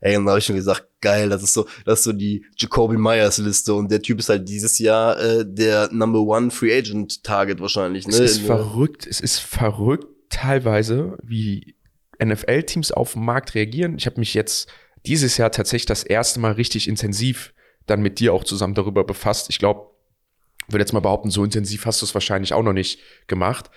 [0.00, 2.44] Ey, und da habe ich schon gesagt, geil, das ist so, das ist so die
[2.56, 6.76] Jacoby Myers Liste und der Typ ist halt dieses Jahr äh, der Number One Free
[6.76, 8.08] Agent Target wahrscheinlich.
[8.08, 8.14] Ne?
[8.14, 11.76] Es ist verrückt, es ist verrückt teilweise, wie
[12.20, 13.96] NFL-Teams auf den Markt reagieren.
[13.98, 14.68] Ich habe mich jetzt
[15.06, 17.52] dieses Jahr tatsächlich das erste Mal richtig intensiv
[17.86, 19.48] dann mit dir auch zusammen darüber befasst.
[19.50, 19.90] Ich glaube,
[20.68, 23.70] würde jetzt mal behaupten, so intensiv hast du es wahrscheinlich auch noch nicht gemacht.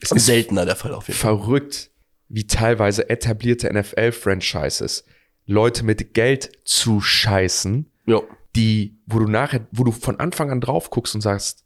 [0.00, 1.36] Es ist seltener der Fall auf jeden Fall.
[1.36, 1.90] Verrückt,
[2.28, 5.04] wie teilweise etablierte NFL-Franchises
[5.46, 8.20] Leute mit Geld zu scheißen, ja.
[8.56, 11.64] die, wo du nachher, wo du von Anfang an drauf guckst und sagst,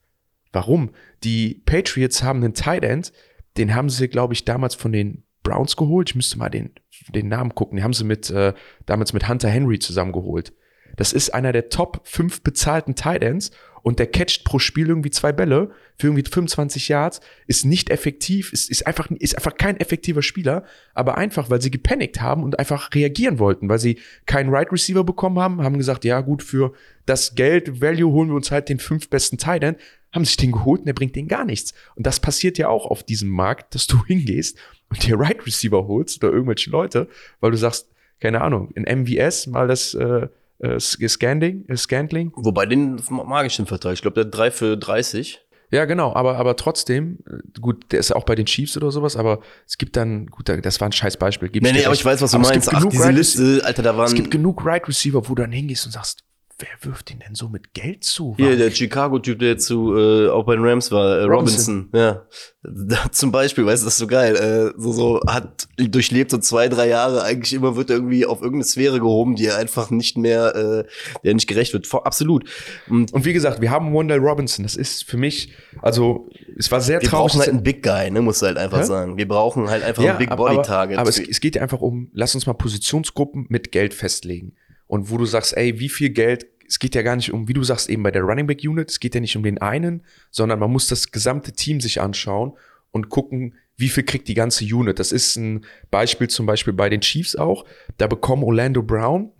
[0.52, 0.90] warum?
[1.24, 3.12] Die Patriots haben einen Tight End,
[3.56, 6.10] den haben sie, glaube ich, damals von den Browns geholt.
[6.10, 6.72] Ich müsste mal den,
[7.08, 7.76] den Namen gucken.
[7.76, 8.52] Die haben sie mit, äh,
[8.86, 10.52] damals mit Hunter Henry zusammengeholt.
[11.00, 15.08] Das ist einer der Top 5 bezahlten Tight Ends und der catcht pro Spiel irgendwie
[15.08, 19.80] zwei Bälle für irgendwie 25 Yards, ist nicht effektiv, ist, ist, einfach, ist einfach kein
[19.80, 24.50] effektiver Spieler, aber einfach, weil sie gepanikt haben und einfach reagieren wollten, weil sie keinen
[24.50, 26.74] Right Receiver bekommen haben, haben gesagt, ja gut, für
[27.06, 29.78] das Geld, Value holen wir uns halt den fünf besten Tight End,
[30.12, 31.72] haben sich den geholt und der bringt denen gar nichts.
[31.94, 34.58] Und das passiert ja auch auf diesem Markt, dass du hingehst
[34.90, 37.08] und dir Right Receiver holst oder irgendwelche Leute,
[37.40, 37.88] weil du sagst,
[38.20, 40.28] keine Ahnung, in MVS mal das äh,
[40.60, 42.32] äh, Scandling, äh, Scandling.
[42.34, 43.94] Wobei den mag ich den Vertrag.
[43.94, 45.40] Ich glaube, der hat 3 für 30.
[45.72, 48.90] Ja, genau, aber, aber trotzdem, äh, gut, der ist ja auch bei den Chiefs oder
[48.90, 51.48] sowas, aber es gibt dann, gut, das war ein scheiß Beispiel.
[51.52, 52.72] nee, nee, aber ich weiß, was du aber meinst.
[52.74, 54.06] Ach, diese Liste, Alter, da waren.
[54.06, 56.24] Es gibt genug Right Receiver, wo du dann hingehst und sagst,
[56.60, 58.34] wer wirft ihn denn so mit Geld zu?
[58.36, 61.88] Hier, der Chicago-Typ, der zu, äh, auch bei den Rams war, äh, Robinson.
[61.90, 61.90] Robinson.
[61.94, 62.26] Ja.
[62.62, 64.36] Da, zum Beispiel, weißt du, das ist so geil.
[64.36, 67.22] Äh, so, so hat durchlebt so zwei, drei Jahre.
[67.22, 70.84] Eigentlich immer wird er irgendwie auf irgendeine Sphäre gehoben, die er einfach nicht mehr, äh,
[71.24, 71.86] der nicht gerecht wird.
[71.86, 72.48] Vor, absolut.
[72.88, 74.62] Und, und wie gesagt, wir haben Wendell Robinson.
[74.62, 77.34] Das ist für mich, also es war sehr wir traurig.
[77.34, 78.84] Wir brauchen halt einen Big Guy, ne, musst du halt einfach ja?
[78.84, 79.16] sagen.
[79.16, 80.98] Wir brauchen halt einfach ja, einen Big Body Target.
[80.98, 84.52] Aber, aber es, es geht ja einfach um, lass uns mal Positionsgruppen mit Geld festlegen.
[84.90, 87.52] Und wo du sagst, ey, wie viel Geld es geht ja gar nicht um, wie
[87.52, 90.04] du sagst, eben bei der Running Back Unit, es geht ja nicht um den einen,
[90.30, 92.52] sondern man muss das gesamte Team sich anschauen
[92.92, 95.00] und gucken, wie viel kriegt die ganze Unit.
[95.00, 97.64] Das ist ein Beispiel zum Beispiel bei den Chiefs auch.
[97.98, 99.32] Da bekommen Orlando Brown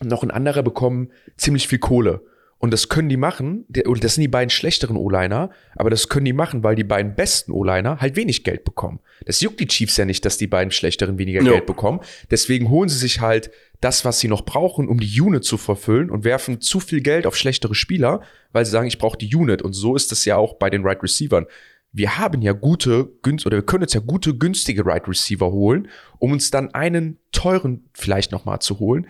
[0.00, 2.22] und noch ein anderer bekommen ziemlich viel Kohle.
[2.58, 6.32] Und das können die machen, das sind die beiden schlechteren O-Liner, aber das können die
[6.32, 9.00] machen, weil die beiden besten O-Liner halt wenig Geld bekommen.
[9.26, 11.50] Das juckt die Chiefs ja nicht, dass die beiden schlechteren weniger no.
[11.50, 11.98] Geld bekommen.
[12.30, 13.50] Deswegen holen sie sich halt
[13.82, 17.26] das, was sie noch brauchen, um die Unit zu verfüllen und werfen zu viel Geld
[17.26, 19.60] auf schlechtere Spieler, weil sie sagen, ich brauche die Unit.
[19.60, 21.46] Und so ist es ja auch bei den Right Receivern.
[21.92, 23.10] Wir haben ja gute,
[23.44, 27.84] oder wir können uns ja gute, günstige Right Receiver holen, um uns dann einen teuren
[27.92, 29.06] vielleicht nochmal zu holen,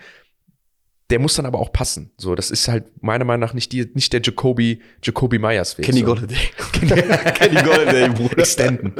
[1.13, 2.09] der muss dann aber auch passen.
[2.17, 5.85] So, das ist halt meiner Meinung nach nicht, die, nicht der Jacoby, Jacoby Myers Weg.
[5.85, 6.07] Kenny so.
[6.07, 6.35] Golladay.
[7.35, 8.39] Kenny Golladay, Bruder.
[8.39, 8.95] Extenden.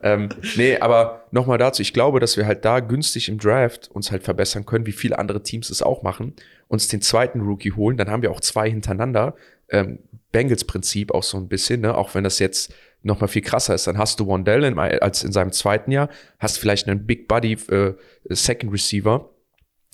[0.00, 1.82] ähm, nee, aber nochmal dazu.
[1.82, 5.18] Ich glaube, dass wir halt da günstig im Draft uns halt verbessern können, wie viele
[5.18, 6.34] andere Teams es auch machen.
[6.68, 9.34] Uns den zweiten Rookie holen, dann haben wir auch zwei hintereinander.
[9.68, 9.98] Ähm,
[10.30, 11.96] Bengals-Prinzip auch so ein bisschen, ne?
[11.96, 13.88] auch wenn das jetzt noch mal viel krasser ist.
[13.88, 17.54] Dann hast du Wandell in, als in seinem zweiten Jahr, hast vielleicht einen Big Buddy
[17.70, 17.94] äh,
[18.28, 19.30] Second Receiver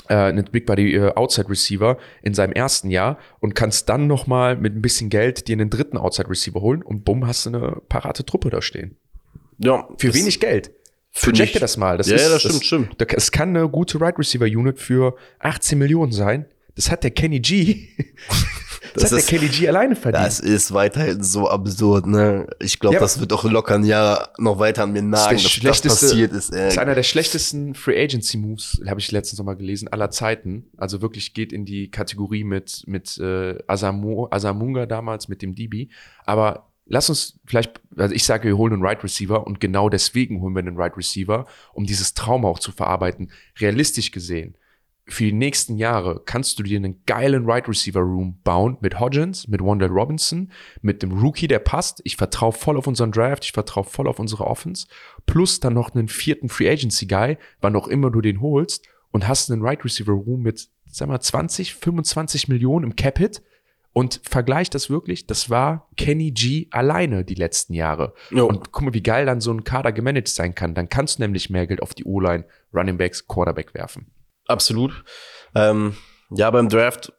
[0.08, 4.26] äh, einen Big Body äh, Outside Receiver in seinem ersten Jahr und kannst dann noch
[4.26, 7.50] mal mit ein bisschen Geld dir einen dritten Outside Receiver holen und bumm, hast du
[7.50, 8.96] eine parate Truppe da stehen.
[9.58, 9.88] Ja.
[9.98, 10.72] Für wenig Geld.
[11.14, 11.98] Projecte das mal.
[11.98, 13.12] Das ja, ist, ja, das stimmt, das, stimmt.
[13.14, 16.46] Es kann eine gute Right Receiver Unit für 18 Millionen sein.
[16.74, 17.88] Das hat der Kenny G.
[18.94, 20.26] Das, das hat ist, der Kelly G alleine verdient.
[20.26, 22.46] Das ist weiterhin so absurd, ne?
[22.60, 25.60] Ich glaube, ja, das wird auch locker ein Jahr noch weiter an mir nagen, dass
[25.60, 26.50] das passiert ist.
[26.50, 26.64] Ey.
[26.64, 30.10] Das ist einer der schlechtesten Free Agency Moves, habe ich letztens noch mal gelesen, aller
[30.10, 30.66] Zeiten.
[30.76, 35.88] Also wirklich geht in die Kategorie mit mit äh, Asamu, Asamunga damals mit dem DB,
[36.24, 40.40] aber Lass uns vielleicht, also ich sage, wir holen einen Right Receiver und genau deswegen
[40.40, 43.30] holen wir einen Right Receiver, um dieses Trauma auch zu verarbeiten.
[43.60, 44.56] Realistisch gesehen,
[45.06, 49.48] für die nächsten Jahre kannst du dir einen geilen Right Receiver Room bauen mit Hodgins,
[49.48, 52.00] mit Wendell Robinson, mit dem Rookie, der passt.
[52.04, 54.86] Ich vertraue voll auf unseren Draft, ich vertraue voll auf unsere Offense.
[55.26, 59.26] Plus dann noch einen vierten Free Agency Guy, wann auch immer du den holst und
[59.26, 63.42] hast einen Right Receiver Room mit, sag mal, 20, 25 Millionen im Cap Hit.
[63.94, 68.14] Und vergleich das wirklich, das war Kenny G alleine die letzten Jahre.
[68.30, 68.46] Jo.
[68.46, 70.74] Und guck mal, wie geil dann so ein Kader gemanagt sein kann.
[70.74, 74.06] Dann kannst du nämlich mehr Geld auf die O-Line, Running Backs, Quarterback werfen.
[74.52, 75.04] Absolut.
[75.54, 75.96] Ähm,
[76.30, 77.12] ja, beim Draft,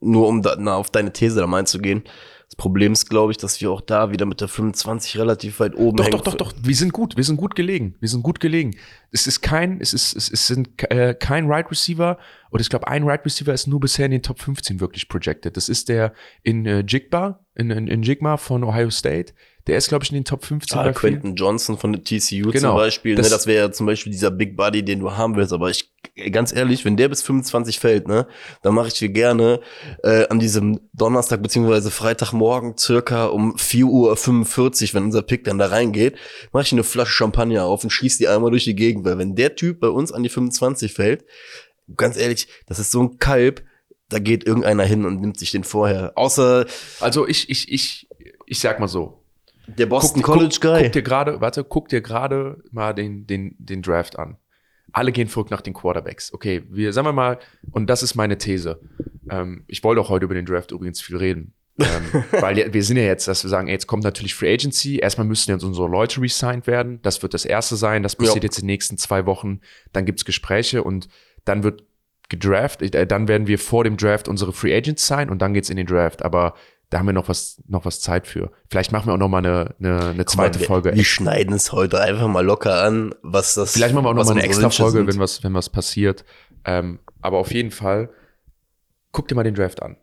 [0.00, 2.04] nur um da, na, auf deine These da mal einzugehen,
[2.52, 5.74] das Problem ist, glaube ich, dass wir auch da wieder mit der 25 relativ weit
[5.74, 6.18] oben doch, hängen.
[6.18, 7.16] Doch, doch, doch, Wir sind gut.
[7.16, 7.96] Wir sind gut gelegen.
[7.98, 8.76] Wir sind gut gelegen.
[9.10, 12.18] Es ist kein, es ist, es, es sind äh, kein Right Receiver
[12.50, 15.56] und ich glaube, ein Right Receiver ist nur bisher in den Top 15 wirklich projected.
[15.56, 19.32] Das ist der in äh, Jigba, in, in, in Jigma von Ohio State.
[19.68, 20.76] Der ist, glaube ich, in den Top 15.
[20.78, 20.90] Ah.
[20.92, 22.70] Quentin Johnson von der TCU Genau.
[22.70, 23.14] zum Beispiel.
[23.14, 25.52] Das- ne, das wäre ja zum Beispiel dieser Big Buddy, den du haben willst.
[25.52, 25.92] Aber ich,
[26.32, 28.26] ganz ehrlich, wenn der bis 25 fällt, ne,
[28.62, 29.60] dann mache ich dir gerne
[30.02, 35.66] äh, an diesem Donnerstag beziehungsweise Freitagmorgen circa um 4.45 Uhr, wenn unser Pick dann da
[35.66, 36.16] reingeht,
[36.52, 39.04] mache ich eine Flasche Champagner auf und schieß die einmal durch die Gegend.
[39.04, 41.24] Weil wenn der Typ bei uns an die 25 fällt,
[41.96, 43.62] ganz ehrlich, das ist so ein Kalb,
[44.08, 46.12] da geht irgendeiner hin und nimmt sich den vorher.
[46.16, 46.66] Außer
[47.00, 48.08] Also ich, ich, ich,
[48.46, 49.21] ich sag mal so.
[49.66, 50.82] Der Boston Guck- College guck, Guy.
[50.84, 54.36] Guck dir gerade, warte, guck dir gerade mal den, den, den Draft an.
[54.92, 56.34] Alle gehen verrückt nach den Quarterbacks.
[56.34, 57.38] Okay, wir sagen wir mal,
[57.70, 58.80] und das ist meine These.
[59.30, 61.54] Ähm, ich wollte auch heute über den Draft übrigens viel reden.
[61.78, 64.98] ähm, weil wir sind ja jetzt, dass wir sagen, ey, jetzt kommt natürlich Free Agency.
[64.98, 67.00] Erstmal müssen jetzt unsere Leute resigned werden.
[67.02, 68.02] Das wird das erste sein.
[68.02, 68.42] Das passiert Ja.
[68.42, 69.60] jetzt in den nächsten zwei Wochen.
[69.94, 71.08] Dann gibt's Gespräche und
[71.46, 71.84] dann wird
[72.28, 72.82] gedraft.
[72.82, 75.78] Äh, dann werden wir vor dem Draft unsere Free Agents sein und dann geht's in
[75.78, 76.22] den Draft.
[76.22, 76.52] Aber
[76.92, 78.52] da haben wir noch was, noch was Zeit für.
[78.68, 80.94] Vielleicht machen wir auch noch mal eine, eine, eine zweite wir, Folge.
[80.94, 83.72] Wir schneiden es heute einfach mal locker an, was das.
[83.72, 85.06] Vielleicht machen wir auch noch mal eine extra Folge, sind.
[85.06, 86.26] wenn was, wenn was passiert.
[86.66, 88.10] Ähm, aber auf jeden Fall,
[89.10, 89.96] guck dir mal den Draft an.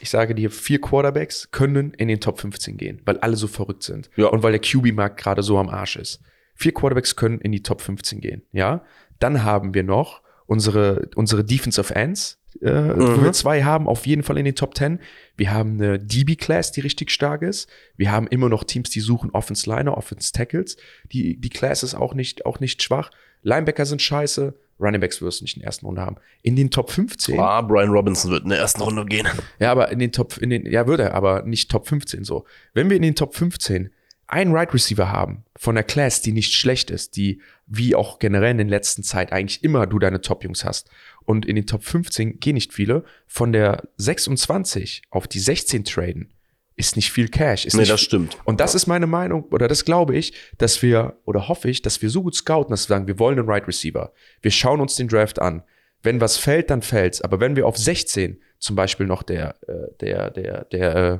[0.00, 3.82] Ich sage dir, vier Quarterbacks können in den Top 15 gehen, weil alle so verrückt
[3.82, 4.08] sind.
[4.16, 4.28] Ja.
[4.28, 6.22] Und weil der QB-Markt gerade so am Arsch ist.
[6.54, 8.82] Vier Quarterbacks können in die Top 15 gehen, ja.
[9.18, 13.22] Dann haben wir noch unsere, unsere Defensive Ends, äh, Mhm.
[13.24, 15.00] wir zwei haben, auf jeden Fall in den Top 10.
[15.36, 17.68] Wir haben eine DB-Class, die richtig stark ist.
[17.96, 20.76] Wir haben immer noch Teams, die suchen Offense Liner, Offense Tackles.
[21.12, 23.10] Die, die Class ist auch nicht, auch nicht schwach.
[23.42, 24.54] Linebacker sind scheiße.
[24.80, 26.16] Running Backs wirst du nicht in der ersten Runde haben.
[26.42, 27.38] In den Top 15.
[27.38, 29.28] Ah, Brian Robinson wird in der ersten Runde gehen.
[29.60, 32.44] Ja, aber in den Top, in den, ja, würde er, aber nicht Top 15 so.
[32.72, 33.90] Wenn wir in den Top 15
[34.26, 38.50] einen Right Receiver haben von der Class, die nicht schlecht ist, die wie auch generell
[38.50, 40.90] in den letzten Zeit eigentlich immer du deine Top-Jungs hast
[41.24, 46.32] und in den Top 15 gehen nicht viele, von der 26 auf die 16 traden,
[46.76, 47.66] ist nicht viel Cash.
[47.66, 48.36] Ist Nee, das stimmt.
[48.44, 52.02] und das ist meine Meinung, oder das glaube ich, dass wir, oder hoffe ich, dass
[52.02, 54.12] wir so gut scouten, dass wir sagen, wir wollen einen Right Receiver.
[54.42, 55.62] Wir schauen uns den Draft an.
[56.02, 57.22] Wenn was fällt, dann fällt's.
[57.22, 61.18] Aber wenn wir auf 16 zum Beispiel noch der, äh, der, der, der, äh,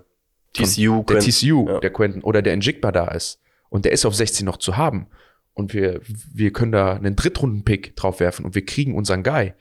[0.52, 1.80] TCU, der Quentin- TCU, ja.
[1.80, 3.40] der Quentin oder der Njigba da ist
[3.70, 5.06] und der ist auf 16 noch zu haben
[5.52, 6.00] und wir,
[6.32, 9.54] wir können da einen Drittrunden-Pick drauf werfen und wir kriegen unseren Guy,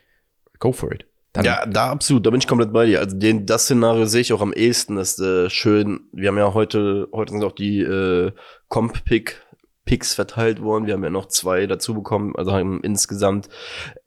[0.64, 1.06] go for it.
[1.34, 3.00] Dann, Ja, da absolut, da bin ich komplett bei dir.
[3.00, 6.02] Also den, das Szenario sehe ich auch am ehesten, das äh, schön.
[6.14, 8.32] Wir haben ja heute, heute sind auch die äh,
[8.70, 9.42] Comp-Pick
[9.86, 10.86] Picks verteilt worden.
[10.86, 13.50] Wir haben ja noch zwei dazu bekommen, also haben insgesamt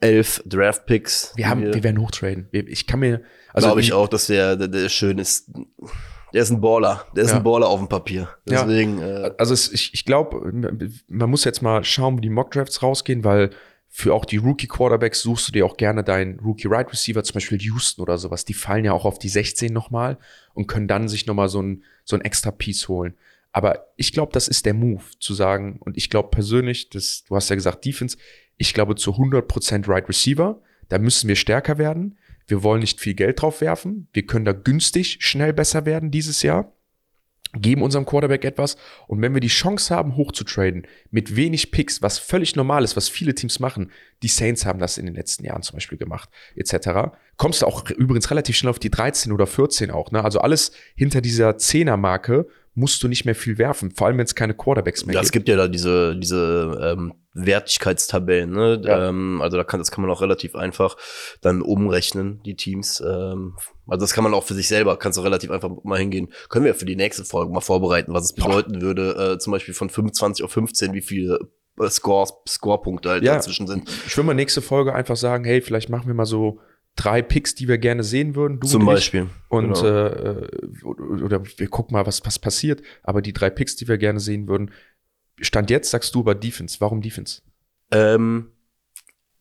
[0.00, 1.34] elf Draft-Picks.
[1.36, 2.48] wir haben, wir werden hochtraden.
[2.50, 3.20] Wir, ich kann mir,
[3.52, 5.50] also glaube ich auch, dass der, der, der schön ist.
[6.32, 7.04] Der ist ein Baller.
[7.14, 7.36] Der ist Ja.
[7.38, 8.28] ein Baller auf dem Papier.
[8.48, 8.62] Ja.
[8.64, 10.50] Deswegen, äh, Also es, ich, ich glaube,
[11.08, 13.50] man muss jetzt mal schauen, wie die Mockdrafts rausgehen, weil
[13.88, 18.02] für auch die Rookie-Quarterbacks suchst du dir auch gerne deinen Rookie-Right Receiver, zum Beispiel Houston
[18.02, 18.44] oder sowas.
[18.44, 20.18] Die fallen ja auch auf die 16 nochmal
[20.54, 23.14] und können dann sich nochmal so ein, so ein extra Piece holen.
[23.52, 27.36] Aber ich glaube, das ist der Move, zu sagen, und ich glaube persönlich, das, du
[27.36, 28.18] hast ja gesagt Defense,
[28.58, 30.60] ich glaube zu 100% Right Receiver,
[30.90, 32.18] da müssen wir stärker werden.
[32.46, 34.08] Wir wollen nicht viel Geld drauf werfen.
[34.12, 36.75] Wir können da günstig schnell besser werden dieses Jahr
[37.60, 38.76] geben unserem Quarterback etwas
[39.06, 42.84] und wenn wir die Chance haben, hoch zu traden, mit wenig Picks, was völlig normal
[42.84, 43.90] ist, was viele Teams machen,
[44.22, 47.88] die Saints haben das in den letzten Jahren zum Beispiel gemacht, etc., kommst du auch
[47.90, 50.10] übrigens relativ schnell auf die 13 oder 14 auch.
[50.10, 50.24] Ne?
[50.24, 52.46] Also alles hinter dieser 10er-Marke
[52.78, 55.32] musst du nicht mehr viel werfen, vor allem wenn es keine Quarterbacks mehr Ja, es
[55.32, 55.46] gibt.
[55.46, 58.80] gibt ja da diese, diese ähm, Wertigkeitstabellen, ne?
[58.84, 59.08] Ja.
[59.08, 60.96] Ähm, also da kann, das kann man auch relativ einfach
[61.40, 63.00] dann umrechnen, die Teams.
[63.00, 63.56] Ähm,
[63.86, 66.28] also das kann man auch für sich selber, kannst du relativ einfach mal hingehen.
[66.48, 69.74] Können wir für die nächste Folge mal vorbereiten, was es bedeuten würde, äh, zum Beispiel
[69.74, 71.38] von 25 auf 15, wie viele
[71.80, 73.34] äh, Scores, Scorepunkte halt Ja.
[73.34, 73.88] dazwischen sind.
[74.06, 76.60] Ich will mal nächste Folge einfach sagen, hey, vielleicht machen wir mal so
[76.96, 78.58] drei Picks, die wir gerne sehen würden.
[78.58, 78.86] Du Zum und.
[78.86, 79.28] Beispiel.
[79.48, 79.86] Und Genau.
[79.86, 80.48] äh,
[80.84, 82.82] oder oder wir gucken mal, was, was passiert.
[83.02, 84.70] Aber die drei Picks, die wir gerne sehen würden,
[85.40, 86.78] Stand jetzt sagst du über Defense.
[86.80, 87.42] Warum Defense?
[87.92, 88.50] Ähm,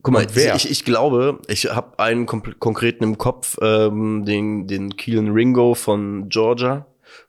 [0.01, 5.31] guck mal, ich, ich glaube, ich habe einen konkreten im Kopf, ähm, den, den Keelan
[5.31, 6.85] Ringo von Georgia.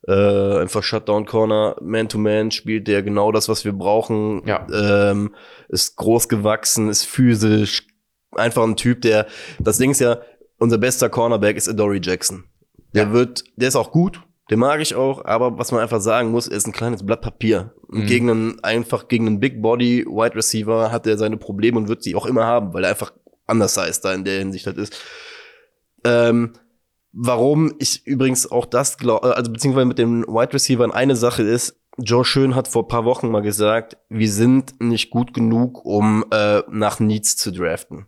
[0.07, 4.43] Äh, einfach Shutdown Corner, Man-to-Man spielt der genau das, was wir brauchen.
[4.47, 4.67] Ja.
[4.73, 5.35] Ähm,
[5.69, 7.87] ist groß gewachsen, ist physisch,
[8.37, 9.27] einfach ein Typ, der,
[9.59, 10.19] das Ding ist ja,
[10.59, 12.45] unser bester Cornerback ist Adoree Jackson.
[12.95, 13.13] Der Ja.
[13.13, 16.47] wird, der ist auch gut, den mag ich auch, aber was man einfach sagen muss,
[16.49, 17.75] er ist ein kleines Blatt Papier.
[17.89, 18.07] Und Mhm.
[18.07, 22.03] gegen einen, einfach gegen einen Big Body Wide Receiver hat er seine Probleme und wird
[22.03, 23.13] sie auch immer haben, weil er einfach
[23.47, 24.97] anders heißt da in der Hinsicht halt ist.
[26.05, 26.53] Ähm,
[27.13, 31.77] warum ich übrigens auch das glaube, also beziehungsweise mit den Wide Receivern eine Sache ist,
[31.99, 36.63] Joe Schön hat vor paar Wochen mal gesagt, wir sind nicht gut genug, um äh,
[36.71, 38.07] nach Needs zu draften.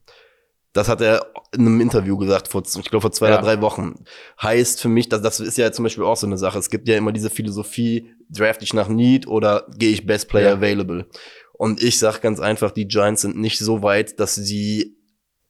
[0.75, 3.39] Das hat er in einem Interview gesagt, vor, ich glaube vor zwei Ja.
[3.39, 4.05] oder drei Wochen.
[4.41, 6.59] Heißt für mich, dass das ist ja zum Beispiel auch so eine Sache.
[6.59, 10.51] Es gibt ja immer diese Philosophie, draft ich nach Need oder gehe ich Best Player
[10.51, 10.55] Ja.
[10.57, 11.07] Available.
[11.55, 14.97] Und ich sag ganz einfach, die Giants sind nicht so weit, dass sie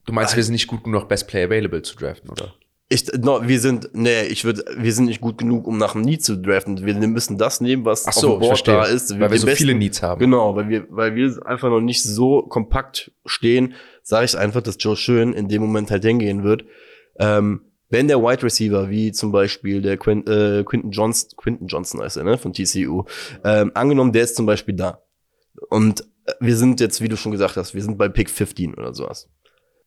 [0.07, 2.55] Du meinst, wir sind nicht gut genug, Best Player Available zu draften, oder?
[2.91, 6.05] Ich, no, wir sind, nee, ich würde, wir sind nicht gut genug, um nach einem
[6.05, 6.84] Need zu draften.
[6.86, 8.74] Wir müssen das nehmen, was Ach so, auf dem Board verstehe.
[8.74, 9.11] da ist.
[9.12, 10.18] Weil wir den so besten- viele Needs haben.
[10.20, 14.76] Genau, weil wir, weil wir einfach noch nicht so kompakt stehen, sage ich einfach, dass
[14.78, 16.64] Joe Schön in dem Moment halt hingehen wird.
[17.18, 22.01] Ähm, wenn der Wide Receiver, wie zum Beispiel der Quin, äh, Quinton Johnson, Quinton Johnson
[22.03, 23.05] heißt er, ne, von TCU,
[23.45, 25.03] ähm, angenommen, der ist zum Beispiel da.
[25.68, 28.74] Und äh, wir sind jetzt, wie du schon gesagt hast, wir sind bei Pick 15
[28.74, 29.28] oder sowas.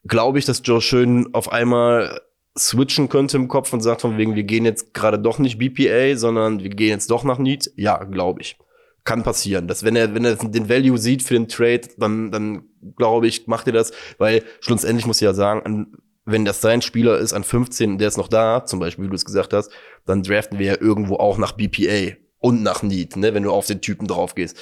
[0.08, 2.22] Glaube ich, dass Joe Schön auf einmal
[2.58, 6.18] switchen könnte im Kopf und sagt von wegen, wir gehen jetzt gerade doch nicht BPA,
[6.18, 7.72] sondern wir gehen jetzt doch nach Need?
[7.76, 8.58] Ja, glaube ich.
[9.04, 9.68] Kann passieren.
[9.68, 12.64] Dass wenn er, wenn er den Value sieht für den Trade, dann, dann
[12.98, 16.82] glaube ich, macht er das, weil schlussendlich muss ich ja sagen, an, wenn das sein
[16.82, 19.54] Spieler ist an 15 und der ist noch da, zum Beispiel, wie du es gesagt
[19.54, 19.72] hast,
[20.06, 23.66] dann draften wir ja irgendwo auch nach BPA und nach Need, ne, wenn du auf
[23.66, 24.58] den Typen drauf gehst.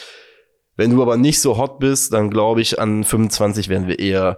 [0.77, 4.37] Wenn du aber nicht so hot bist, dann glaube ich, an 25 werden wir eher,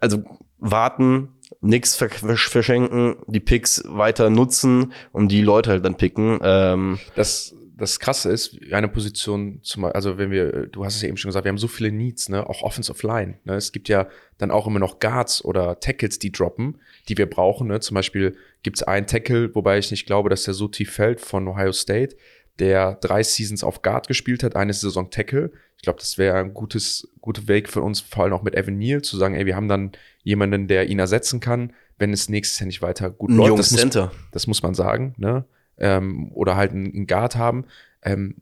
[0.00, 0.24] also
[0.58, 6.38] warten, ver verschenken, die Picks weiter nutzen und die Leute halt dann picken.
[6.42, 11.08] Ähm, Das, das Krasse ist, eine Position, zum, also wenn wir, du hast es ja
[11.08, 13.38] eben schon gesagt, wir haben so viele Needs, ne, auch Offensive Line.
[13.44, 13.54] Ne?
[13.54, 16.78] Es gibt ja dann auch immer noch Guards oder Tackles, die droppen,
[17.08, 17.68] die wir brauchen.
[17.68, 17.80] Ne?
[17.80, 21.20] Zum Beispiel gibt es einen Tackle, wobei ich nicht glaube, dass der so tief fällt
[21.20, 22.16] von Ohio State,
[22.58, 25.50] der drei Seasons auf Guard gespielt hat, eine Saison Tackle.
[25.76, 28.76] Ich glaube, das wäre ein gutes, guter Weg für uns, vor allem auch mit Evan
[28.76, 29.92] Neal, zu sagen, ey, wir haben dann
[30.22, 33.48] jemanden, der ihn ersetzen kann, wenn es nächstes Jahr nicht weiter gut ein läuft.
[33.48, 34.12] junges Das muss, Center.
[34.32, 35.44] das muss man sagen, ne?
[35.78, 37.64] Ähm, oder halt einen, einen Guard haben.
[38.02, 38.36] Ähm,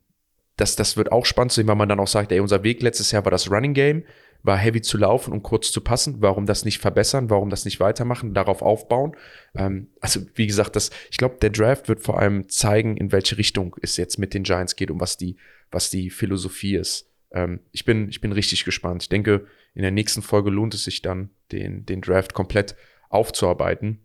[0.57, 2.83] das, das wird auch spannend zu sehen, weil man dann auch sagt, ey, unser Weg
[2.83, 4.03] letztes Jahr war das Running Game,
[4.43, 6.17] war heavy zu laufen und kurz zu passen.
[6.21, 7.31] Warum das nicht verbessern?
[7.31, 8.35] Warum das nicht weitermachen?
[8.35, 9.17] Darauf aufbauen?
[9.55, 13.37] Ähm, also, wie gesagt, das, ich glaube, der Draft wird vor allem zeigen, in welche
[13.37, 15.37] Richtung es jetzt mit den Giants geht und was die,
[15.71, 17.11] was die Philosophie ist.
[17.33, 19.03] Ähm, ich bin, ich bin richtig gespannt.
[19.03, 22.77] Ich denke, in der nächsten Folge lohnt es sich dann, den, den Draft komplett
[23.11, 24.01] aufzuarbeiten.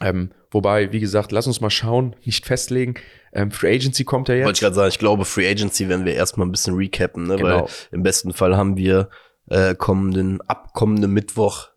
[0.00, 2.94] Ähm, wobei, wie gesagt, lass uns mal schauen, nicht festlegen.
[3.32, 4.60] Ähm, Free Agency kommt ja Wollte ich jetzt.
[4.60, 7.36] gerade sagen, ich glaube, Free Agency werden wir erstmal ein bisschen recappen, ne?
[7.36, 7.62] Genau.
[7.62, 9.08] weil im besten Fall haben wir
[9.46, 11.68] äh, kommenden, ab kommenden Mittwoch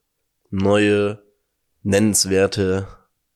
[0.49, 1.23] neue
[1.83, 2.87] nennenswerte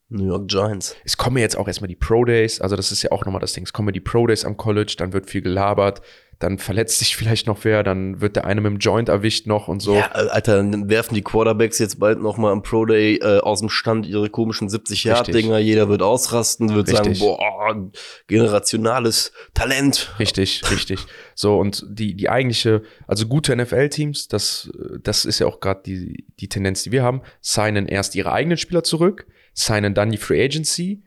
[0.09, 0.95] New York Giants.
[1.05, 3.53] Es kommen jetzt auch erstmal die Pro Days, also das ist ja auch nochmal das
[3.53, 3.63] Ding.
[3.63, 6.01] Es kommen die Pro Days am College, dann wird viel gelabert,
[6.41, 9.67] dann verletzt sich vielleicht noch wer, dann wird der eine mit dem Joint erwischt noch
[9.67, 9.95] und so.
[9.95, 13.39] Ja, äh, Alter, dann werfen die Quarterbacks jetzt bald noch mal am Pro Day äh,
[13.39, 15.59] aus dem Stand ihre komischen 70-Yard-Dinger.
[15.59, 17.19] Jeder wird ausrasten, wird Richtig.
[17.19, 17.91] sagen, boah,
[18.27, 20.15] generationales Talent.
[20.19, 21.05] Richtig, richtig.
[21.35, 24.71] So, und die, die eigentliche, also gute NFL-Teams, das,
[25.01, 28.57] das ist ja auch gerade die, die Tendenz, die wir haben, signen erst ihre eigenen
[28.57, 31.03] Spieler zurück, signen dann die Free Agency,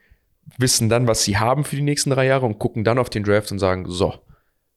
[0.58, 3.24] wissen dann, was sie haben für die nächsten drei Jahre und gucken dann auf den
[3.24, 4.14] Draft und sagen, so,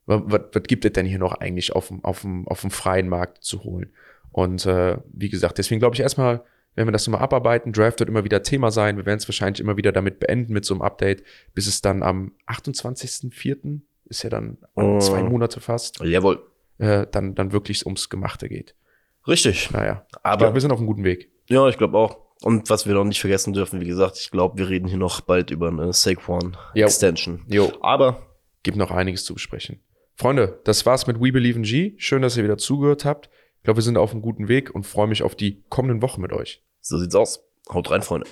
[0.08, 0.22] was,
[0.53, 3.43] was, gibt es denn hier noch eigentlich auf dem, auf dem, auf dem freien Markt
[3.43, 3.91] zu holen?
[4.32, 6.43] Und äh, wie gesagt, deswegen glaube ich erstmal,
[6.76, 8.97] wenn wir das nochmal abarbeiten, Draft wird immer wieder Thema sein.
[8.97, 12.03] Wir werden es wahrscheinlich immer wieder damit beenden mit so einem Update, bis es dann
[12.03, 13.82] am 28.04.
[14.05, 14.99] ist ja dann Oh.
[14.99, 16.41] zwei Monate fast, Jawohl.
[16.78, 18.76] äh, dann, dann wirklich ums Gemachte geht.
[19.28, 19.72] Richtig.
[19.72, 21.30] Naja, ich Aber glaube, wir sind auf einem guten Weg.
[21.49, 22.18] ja, ich glaube auch.
[22.43, 25.22] Und was wir noch nicht vergessen dürfen, wie gesagt, ich glaube, wir reden hier noch
[25.22, 26.86] bald über eine Saquon Jo.
[26.86, 27.43] Extension.
[27.47, 28.22] Jo, Aber
[28.62, 29.80] gibt noch einiges zu besprechen.
[30.20, 31.93] Freunde, das war's mit We Believe in G.
[31.97, 33.30] Schön, dass ihr wieder zugehört habt.
[33.57, 36.22] Ich glaube, wir sind auf einem guten Weg und freue mich auf die kommenden Wochen
[36.22, 36.63] mit euch.
[36.82, 37.43] so sieht's aus.
[37.72, 38.28] Haut rein, Freunde.